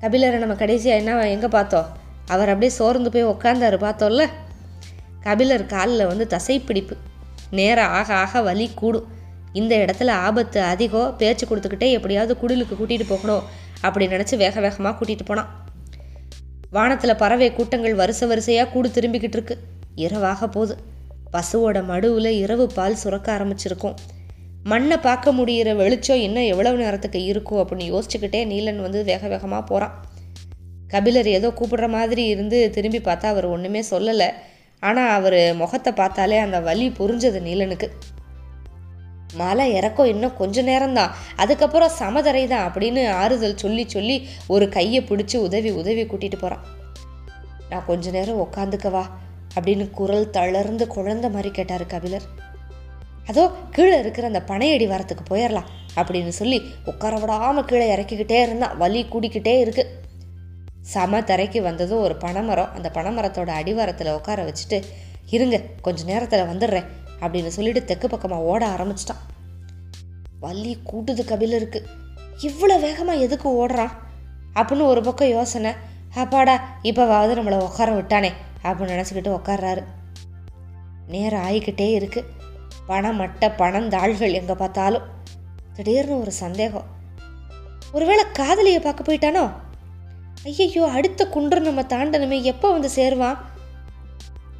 கபிலரை 0.00 0.36
நம்ம 0.36 0.54
கடைசியாக 0.54 1.00
என்ன 1.02 1.28
எங்கே 1.28 1.46
பார்த்தோம்? 1.46 2.02
அவர் 2.26 2.48
அப்படியே 2.48 2.72
சோர்ந்து 2.72 3.10
போய் 3.10 3.24
உக்காந்தாரு 3.24 3.76
பார்த்தோம்ல? 3.76 4.28
கபிலர் 5.20 5.66
காலில் 5.66 6.06
வந்து 6.06 6.26
தசைப்பிடிப்பு. 6.30 6.96
நேரம் 7.50 7.88
ஆக 7.88 8.14
ஆக 8.14 8.40
வலி 8.40 8.70
கூடும். 8.74 9.06
இந்த 9.52 9.76
இடத்துல 9.76 10.10
ஆபத்து 10.10 10.62
அதிகம் 10.62 11.16
பேச்சு 11.16 11.46
கொடுத்துக்கிட்டே 11.46 11.90
எப்படியாவது 11.90 12.36
குடிலுக்கு 12.40 12.74
கூட்டிகிட்டு 12.80 13.06
போகணும் 13.08 13.42
அப்படி 13.80 14.06
நினச்சி 14.06 14.36
வேக 14.36 14.60
வேகமாக 14.60 15.04
கூட்டிகிட்டு 15.04 15.24
போனான். 15.24 15.62
வானத்தில் 16.70 17.16
பறவை 17.16 17.52
கூட்டங்கள் 17.52 17.94
வரிசை 17.94 18.28
வரிசையாக 18.28 18.70
கூடு 18.70 18.88
திரும்பிக்கிட்டு 18.88 19.38
இருக்கு. 19.38 19.58
இரவாக 19.94 20.48
போகுது. 20.48 20.76
பசுவோட 21.32 21.78
மடுவில் 21.84 22.26
இரவு 22.26 22.66
பால் 22.66 22.94
சுரக்க 22.94 23.38
ஆரம்பிச்சிருக்கும். 23.38 23.94
மண்ணை 24.64 24.96
பார்க்க 24.96 25.32
முடிகிற 25.32 25.76
வெளிச்சம் 25.76 26.16
இன்னும் 26.16 26.42
எவ்வளவு 26.42 26.76
நேரத்துக்கு 26.76 27.24
இருக்கும் 27.24 27.58
அப்படின்னு 27.58 27.86
யோசிச்சுக்கிட்டே 27.94 28.46
நீலன் 28.46 28.80
வந்து 28.80 29.04
வேக 29.04 29.28
வேகமாக 29.28 29.62
போகிறான் 29.62 29.94
கபிலர் 30.92 31.28
ஏதோ 31.38 31.48
கூப்பிடுற 31.58 31.86
மாதிரி 31.88 32.24
இருந்து 32.26 32.58
திரும்பி 32.76 33.00
பார்த்தா 33.06 33.26
அவர் 33.34 33.46
ஒன்றுமே 33.54 33.82
சொல்லலை. 33.90 34.28
ஆனால் 34.82 35.14
அவர் 35.18 35.38
முகத்தை 35.60 35.92
பார்த்தாலே 36.00 36.38
அந்த 36.46 36.58
வலி 36.60 36.86
புரிஞ்சது 36.98 37.40
நீலனுக்கு. 37.46 37.88
மலை 39.40 39.66
இறக்கம் 39.78 40.10
இன்னும் 40.12 40.36
கொஞ்ச 40.40 40.62
நேரம்தான். 40.62 41.14
அதுக்கப்புறம் 41.42 41.94
சமதரை 42.00 42.42
தான் 42.46 42.66
அப்படின்னு 42.68 43.02
ஆறுதல் 43.22 43.60
சொல்லி 43.62 43.84
சொல்லி 43.94 44.16
ஒரு 44.54 44.66
கையை 44.68 45.00
பிடிச்சி 45.08 45.36
உதவி 45.46 45.70
உதவி 45.80 46.04
கூட்டிகிட்டு 46.12 46.38
போகிறான் 46.42 46.64
நான் 47.70 47.88
கொஞ்ச 47.90 48.10
நேரம் 48.10 48.42
உக்காந்துக்கவா 48.44 49.04
அப்படின்னு 49.56 49.84
குரல் 49.98 50.30
தளர்ந்து 50.36 50.84
குழந்த 50.94 51.26
மாதிரி 51.34 51.50
கேட்டார் 51.58 51.86
கபிலர். 51.94 52.26
அதோ 53.30 53.42
கீழே 53.74 53.96
இருக்கிற 54.04 54.24
அந்த 54.30 54.42
பனையடி 54.48 54.86
வரத்துக்கு 54.94 55.24
போயிடலாம் 55.30 55.68
அப்படின்னு 56.00 56.32
சொல்லி 56.38 56.58
உட்கார 56.90 57.14
விடாமல் 57.22 57.68
கீழே 57.70 57.86
இறக்கிக்கிட்டே 57.94 58.40
இருந்தான். 58.46 58.74
வலி 58.82 59.02
கூடிக்கிட்டே 59.12 59.54
இருக்குது 59.64 59.90
சம 60.92 61.20
தரைக்கு 61.20 61.60
வந்ததும் 61.62 62.00
ஒரு 62.00 62.14
பனைமரம் 62.16 62.72
அந்த 62.74 62.90
பனைமரத்தோட 62.94 63.50
அடிவாரத்தில் 63.60 64.12
உட்கார 64.12 64.40
வச்சுட்டு 64.44 64.78
இருங்க 65.26 65.60
கொஞ்ச 65.80 66.04
நேரத்தில் 66.04 66.48
வந்துடுறேன் 66.50 66.88
அப்படின்னு 67.20 67.46
சொல்லிட்டு 67.46 67.84
தெற்கு 67.84 68.08
பக்கமாக 68.08 68.42
ஓட 68.42 68.62
ஆரம்பிச்சிட்டான். 68.68 69.22
வள்ளி 70.40 70.72
கூட்டுது 70.92 71.24
கபிலருக்கு 71.24 71.80
இவ்வளோ 72.42 72.76
வேகமாக 72.80 73.18
எதுக்கு 73.18 73.48
ஓடுறான்? 73.60 73.92
அப்படின்னு 74.54 74.86
ஒரு 74.86 75.00
பக்கம் 75.00 75.28
யோசனை 75.28 75.72
அப்பாடா 76.14 76.54
இப்போவாவது 76.82 77.32
நம்மளை 77.38 77.58
உட்கார 77.58 77.90
விட்டானே 77.92 78.32
அப்படின்னு 78.62 78.94
நினச்சிக்கிட்டு 78.94 79.36
உட்கார்றாரு. 79.38 79.82
நேரம் 81.08 81.44
ஆகிக்கிட்டே 81.48 81.88
இருக்கு. 81.92 82.20
பணம் 82.86 83.20
மட்டை 83.20 83.48
பணந்தாள்கள் 83.60 84.32
எங்கே 84.32 84.52
பார்த்தாலும் 84.52 85.06
திடீர்னு 85.72 86.20
ஒரு 86.20 86.32
சந்தேகம் 86.44 86.88
ஒருவேளை 87.92 88.24
காதலியை 88.32 88.80
பார்க்க 88.80 89.08
போயிட்டானோ? 89.08 89.44
ஐயையோ 90.48 90.86
அடுத்த 90.86 91.26
குன்று 91.26 91.60
நம்ம 91.60 91.82
தாண்டனமே 91.82 92.42
எப்போ 92.42 92.72
வந்து 92.72 92.88
சேருவான் 92.96 93.36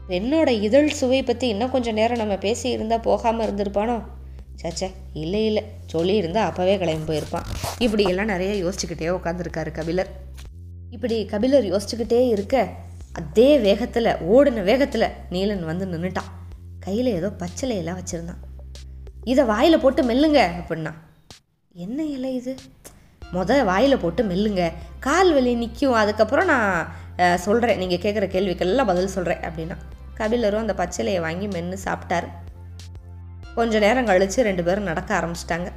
பெண்ணோட 0.08 0.48
இதழ் 0.48 0.88
சுவை 0.88 1.22
பற்றி 1.22 1.48
இன்னும் 1.48 1.70
கொஞ்சம் 1.70 1.94
நேரம் 1.94 2.16
நம்ம 2.16 2.36
பேசி 2.36 2.70
இருந்தால் 2.70 3.00
போகாமல் 3.00 3.46
இருந்திருப்பானோ? 3.46 3.96
சச்சே 4.62 4.88
இல்லை 5.12 5.46
இல்லை. 5.46 5.62
சொல்லியிருந்தால் 5.92 6.48
அப்போவே 6.50 6.78
கிளம்பி 6.78 7.06
போயிருப்பான். 7.10 7.46
இப்படியெல்லாம் 7.78 8.26
நிறைய 8.26 8.52
யோசிச்சுக்கிட்டே 8.64 9.10
உட்காந்துருக்காரு 9.18 9.72
கபிலர். 9.72 10.10
இப்படி 10.90 11.24
கபிலர் 11.24 11.64
யோசிச்சுக்கிட்டே 11.64 12.20
இருக்க 12.28 12.68
அதே 13.12 13.58
வேகத்தில் 13.58 14.10
ஓடின 14.34 14.64
வேகத்தில் 14.64 15.08
நீலன் 15.30 15.64
வந்து 15.64 15.86
நின்றுட்டான் 15.86 16.30
கையில் 16.80 17.06
ஏதோ 17.06 17.30
பச்சை 17.30 17.76
எல்லாம் 17.76 18.00
வச்சுருந்தான். 18.00 18.42
இதை 19.24 19.44
வாயில் 19.44 19.80
போட்டு 19.80 20.02
மெல்லுங்க 20.02 20.40
அப்படின்னா. 20.60 20.94
என்ன 21.74 22.04
இலை 22.04 22.34
இது? 22.34 22.54
முத 23.32 23.52
வாயில் 23.70 24.02
போட்டு 24.02 24.22
மெல்லுங்க. 24.30 24.64
கால் 25.06 25.32
வலி 25.37 25.52
நிற்கும் 25.62 26.00
அதுக்கப்புறம் 26.02 26.50
நான் 26.52 27.38
சொல்கிறேன் 27.46 27.80
நீங்கள் 27.82 28.02
கேட்குற 28.04 28.26
கேள்விக்கெல்லாம் 28.34 28.90
பதில் 28.90 29.14
சொல்கிறேன் 29.14 29.42
அப்படின்னா. 29.48 29.76
கபிலரும் 30.18 30.64
அந்த 30.64 30.74
பச்சிலையை 30.80 31.20
வாங்கி 31.26 31.46
மென்று 31.54 31.78
சாப்பிட்டாரு. 31.84 32.28
கொஞ்ச 33.56 33.78
நேரம் 33.84 34.08
கழித்து 34.10 34.46
ரெண்டு 34.48 34.62
பேரும் 34.68 34.88
நடக்க 34.90 35.10
ஆரம்பிச்சிட்டாங்க. 35.18 35.68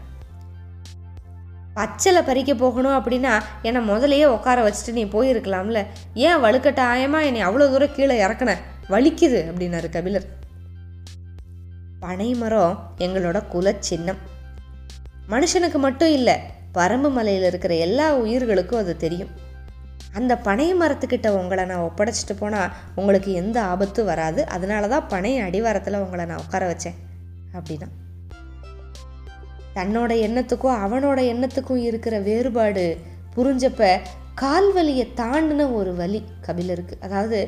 பச்சலை 1.77 2.21
பறிக்க 2.27 2.51
போகணும் 2.62 2.97
அப்படின்னா 2.99 3.33
என்னை 3.67 3.81
முதலையே 3.89 4.27
உட்கார 4.36 4.60
வச்சுட்டு 4.67 4.97
நீ 4.99 5.03
போயிருக்கலாம்ல. 5.15 5.81
ஏன் 6.27 6.41
வலுக்கட்டாயமாக 6.45 7.27
என்னை 7.29 7.41
அவ்வளோ 7.47 7.67
தூரம் 7.73 7.95
கீழே 7.97 8.15
இறக்குன? 8.25 8.53
வலிக்குது 8.93 9.39
அப்படின்னாரு 9.49 9.89
கபிலர். 9.95 10.27
பனைமரம் 11.99 12.75
எங்களோட 13.05 13.38
குல 13.47 13.73
சின்னம் 13.89 14.21
மனுஷனுக்கு 15.33 15.79
மட்டும் 15.86 16.13
இல்லை 16.17 16.36
பரம்பு 16.77 17.09
மலையில் 17.17 17.49
இருக்கிற 17.51 17.73
எல்லா 17.87 18.07
உயிர்களுக்கும் 18.15 18.81
அது 18.83 18.95
தெரியும். 18.97 19.31
அந்த 20.13 20.33
பனை 20.47 20.67
மரத்துக்கிட்ட 20.75 21.27
உங்களை 21.39 21.63
நான் 21.65 21.85
ஒப்படைச்சிட்டு 21.89 22.35
போனால் 22.39 22.73
உங்களுக்கு 22.95 23.31
எந்த 23.33 23.57
ஆபத்தும் 23.61 24.09
வராது. 24.11 24.41
அதனால 24.55 24.87
தான் 24.87 25.07
பனை 25.07 25.31
அடிவாரத்தில் 25.39 26.03
உங்களை 26.03 26.25
நான் 26.25 26.43
உட்கார 26.45 26.65
வச்சேன். 26.71 26.97
அப்படின்னா 27.57 27.89
தன்னோட 29.77 30.11
எண்ணத்துக்கும் 30.27 30.77
அவனோட 30.85 31.19
எண்ணத்துக்கும் 31.33 31.83
இருக்கிற 31.89 32.15
வேறுபாடு 32.19 32.85
புரிஞ்சப்ப 33.35 33.89
கால்வலியை 34.41 35.05
தாண்டின 35.21 35.67
ஒரு 35.73 35.91
வலி 35.95 36.19
கபிலருக்கு. 36.45 36.95
அதாவது 37.05 37.39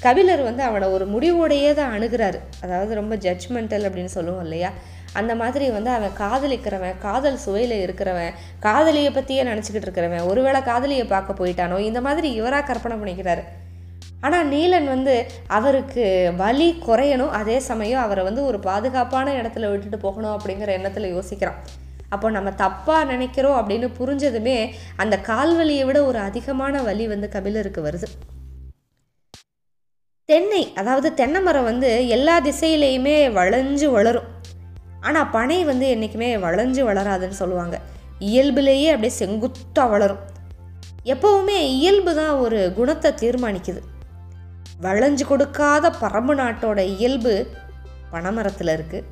கபிலர் 0.00 0.42
வந்து 0.42 0.62
அவனை 0.62 0.88
ஒரு 0.88 1.04
முடிவோடையே 1.06 1.70
தான் 1.74 1.94
அணுகிறாரு. 1.96 2.38
அதாவது 2.60 2.92
ரொம்ப 2.94 3.14
ஜட்ஜ்மெண்டல் 3.16 3.86
அப்படின்னு 3.88 4.12
சொல்லுவோம் 4.16 4.42
இல்லையா? 4.42 4.70
அந்த 5.20 5.32
மாதிரி 5.40 5.66
வந்து 5.76 5.90
அவன் 5.96 6.16
காதலிக்கிறவன் 6.22 6.98
காதல் 7.06 7.38
சுவையில் 7.44 7.76
இருக்கிறவன் 7.84 8.34
காதலியை 8.66 9.10
பற்றியே 9.12 9.44
நினச்சிக்கிட்டு 9.50 9.86
இருக்கிறவன் 9.88 10.28
ஒருவேளை 10.32 10.60
காதலியை 10.70 11.06
பார்க்க 11.14 11.40
போயிட்டானோ 11.40 11.78
இந்த 11.88 12.02
மாதிரி 12.08 12.30
இவராக 12.40 12.68
கற்பனை 12.70 12.98
பண்ணிக்கிறாரு. 13.00 13.44
ஆனால் 14.26 14.46
நீலன் 14.52 14.88
வந்து 14.92 15.14
அவருக்கு 15.56 16.04
வலி 16.42 16.68
குறையணும் 16.86 17.34
அதே 17.40 17.56
சமயம் 17.70 18.04
அவரை 18.04 18.22
வந்து 18.28 18.42
ஒரு 18.50 18.58
பாதுகாப்பான 18.68 19.34
இடத்துல 19.40 19.70
விட்டுட்டு 19.72 19.98
போகணும் 20.06 20.34
அப்படிங்கிற 20.36 20.70
எண்ணத்தில் 20.78 21.12
யோசிக்கிறான். 21.16 21.58
அப்போ 22.14 22.26
நம்ம 22.36 22.50
தப்பாக 22.62 23.08
நினைக்கிறோம் 23.12 23.58
அப்படின்னு 23.60 23.88
புரிஞ்சதுமே 23.98 24.56
அந்த 25.02 25.14
கால்வலியை 25.28 25.84
விட 25.88 25.98
ஒரு 26.10 26.18
அதிகமான 26.28 26.82
வலி 26.88 27.06
வந்து 27.12 27.28
கபிலருக்கு 27.34 27.80
வருது. 27.86 28.08
தென்னை 30.28 30.62
அதாவது 30.80 31.08
தென்னை 31.20 31.40
மரம் 31.46 31.68
வந்து 31.70 31.90
எல்லா 32.16 32.36
திசையிலையுமே 32.46 33.16
வளைஞ்சு 33.38 33.88
வளரும். 33.96 34.30
ஆனால் 35.08 35.30
பனை 35.36 35.58
வந்து 35.70 35.86
என்றைக்குமே 35.94 36.30
வளைஞ்சு 36.44 36.82
வளராதுன்னு 36.88 37.40
சொல்லுவாங்க. 37.42 37.76
இயல்புலேயே 38.28 38.88
அப்படியே 38.94 39.14
செங்குத்தாக 39.20 39.92
வளரும். 39.94 40.22
எப்போவுமே 41.12 41.58
இயல்பு 41.76 42.12
தான் 42.20 42.34
ஒரு 42.44 42.58
குணத்தை 42.78 43.10
தீர்மானிக்குது. 43.22 43.80
வளைஞ்சு 44.86 45.24
கொடுக்காத 45.30 45.90
பரம்பு 46.02 46.34
நாட்டோட 46.40 46.80
இயல்பு 46.94 47.34
பனைமரத்தில் 48.12 48.72
இருக்குது 48.76 49.06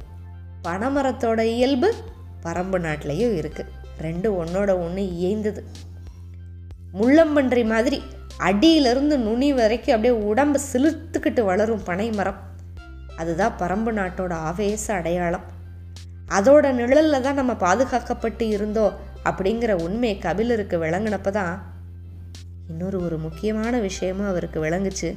பனைமரத்தோட 0.67 1.41
இயல்பு 1.55 1.89
பரம்பு 2.45 2.79
நாட்டிலையும் 2.87 3.35
இருக்குது 3.41 3.73
ரெண்டு 4.05 4.29
ஒன்றோட 4.41 4.71
ஒன்று 4.85 5.03
இயைந்தது. 5.17 5.63
முள்ளம்பன்றி 7.01 7.65
மாதிரி 7.73 7.99
அடியிலிருந்து 8.49 9.17
நுனி 9.25 9.49
வரைக்கும் 9.59 9.95
அப்படியே 9.95 10.15
உடம்பு 10.31 10.59
சிலிர்த்துக்கிட்டு 10.71 11.43
வளரும் 11.51 11.85
பனை 11.89 12.09
மரம் 12.19 12.41
அதுதான் 13.21 13.59
பரம்பு 13.61 13.93
நாட்டோட 13.99 14.33
ஆவேச 14.49 14.85
அடையாளம். 14.99 15.45
அதோட 16.29 16.73
நிழலில் 16.73 17.21
தான் 17.21 17.35
நம்ம 17.35 17.53
பாதுகாக்கப்பட்டு 17.53 18.43
இருந்தோம் 18.43 18.95
அப்படிங்கிற 19.25 19.73
உண்மை 19.83 20.19
கபிலருக்கு 20.19 20.79
விளங்கினப்ப 20.79 21.31
தான் 21.31 21.73
இன்னொரு 22.69 23.05
ஒரு 23.05 23.19
முக்கியமான 23.19 23.79
விஷயமும் 23.79 24.29
அவருக்கு 24.29 24.65
விளங்குச்சு. 24.65 25.15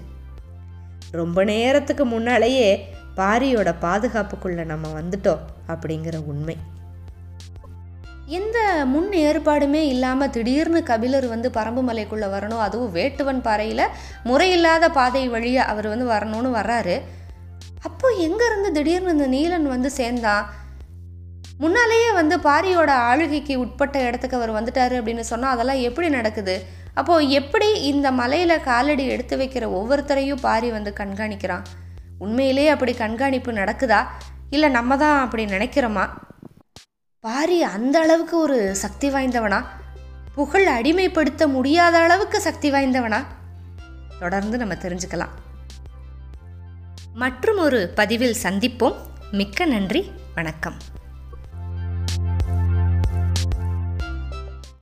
ரொம்ப 1.12 1.44
நேரத்துக்கு 1.44 2.06
முன்னாலேயே 2.06 2.90
பாரியோட 3.16 3.70
பாதுகாப்புக்குள்ளே 3.82 4.66
நம்ம 4.66 4.88
வந்துட்டோம் 5.02 5.44
அப்படிங்கிற 5.68 6.26
உண்மை. 6.26 6.58
எந்த 8.26 8.86
முன் 8.86 9.10
ஏற்பாடுமே 9.12 9.82
இல்லாமல் 9.88 10.30
திடீர்னு 10.30 10.84
கபிலர் 10.84 11.28
வந்து 11.28 11.50
பரம்பு 11.50 11.82
மலைக்குள்ளே 11.90 12.28
வரணும் 12.36 12.60
அதுவும் 12.60 12.96
வேட்டுவன் 12.96 13.42
பாறையில் 13.42 13.84
முறையில்லாத 14.24 14.90
பாதை 14.90 15.30
வழியாக 15.30 15.72
அவர் 15.72 15.88
வந்து 15.88 16.06
வரணும்னு 16.06 16.58
வர்றாரு. 16.58 17.02
அப்போ 17.82 18.10
எங்கேருந்து 18.10 18.72
திடீர்னு 18.72 19.12
இந்த 19.12 19.28
நீலன் 19.28 19.68
வந்து 19.68 19.92
சேர்ந்தான்? 19.92 20.46
முன்னாலேயே 21.58 22.12
வந்து 22.12 22.38
பாரியோட 22.38 22.90
ஆளுகைக்கு 22.90 23.60
உட்பட்ட 23.60 24.00
இடத்துக்கு 24.00 24.38
அவர் 24.38 24.64
வந்துட்டாரு 24.64 24.94
அப்படின்னு 24.94 25.20
சொன்னால் 25.20 25.52
அதெல்லாம் 25.52 25.80
எப்படி 25.80 26.10
நடக்குது? 26.10 26.66
அப்போது 26.94 27.30
எப்படி 27.30 27.82
இந்த 27.82 28.12
மலையில் 28.12 28.62
காலடி 28.62 29.08
எடுத்து 29.08 29.38
வைக்கிற 29.38 29.66
ஒவ்வொருத்தரையும் 29.66 30.38
பாரி 30.42 30.72
வந்து 30.72 30.94
கண்காணிக்கிறான்? 30.98 31.64
உண்மையிலேயே 32.18 32.68
அப்படி 32.68 32.94
கண்காணிப்பு 32.94 33.52
நடக்குதா? 33.52 34.08
இல்லை 34.50 34.70
நம்ம 34.70 34.98
தான் 34.98 35.24
அப்படி 35.24 35.46
நினைக்கிறோமா? 35.46 36.10
பாரி 37.20 37.64
அந்த 37.64 38.00
அளவுக்கு 38.00 38.38
ஒரு 38.38 38.76
சக்தி 38.76 39.10
வாய்ந்தவனா? 39.10 39.66
புகழ் 40.36 40.68
அடிமைப்படுத்த 40.68 41.48
முடியாத 41.48 41.98
அளவுக்கு 41.98 42.42
சக்தி 42.42 42.72
வாய்ந்தவனா? 42.72 43.24
தொடர்ந்து 44.20 44.58
நம்ம 44.58 44.74
தெரிஞ்சுக்கலாம். 44.74 45.34
மற்றும் 47.14 47.58
ஒரு 47.58 47.92
பதிவில் 47.96 48.36
சந்திப்போம். 48.44 48.96
மிக்க 49.32 49.66
நன்றி. 49.66 50.12
வணக்கம். 50.36 50.76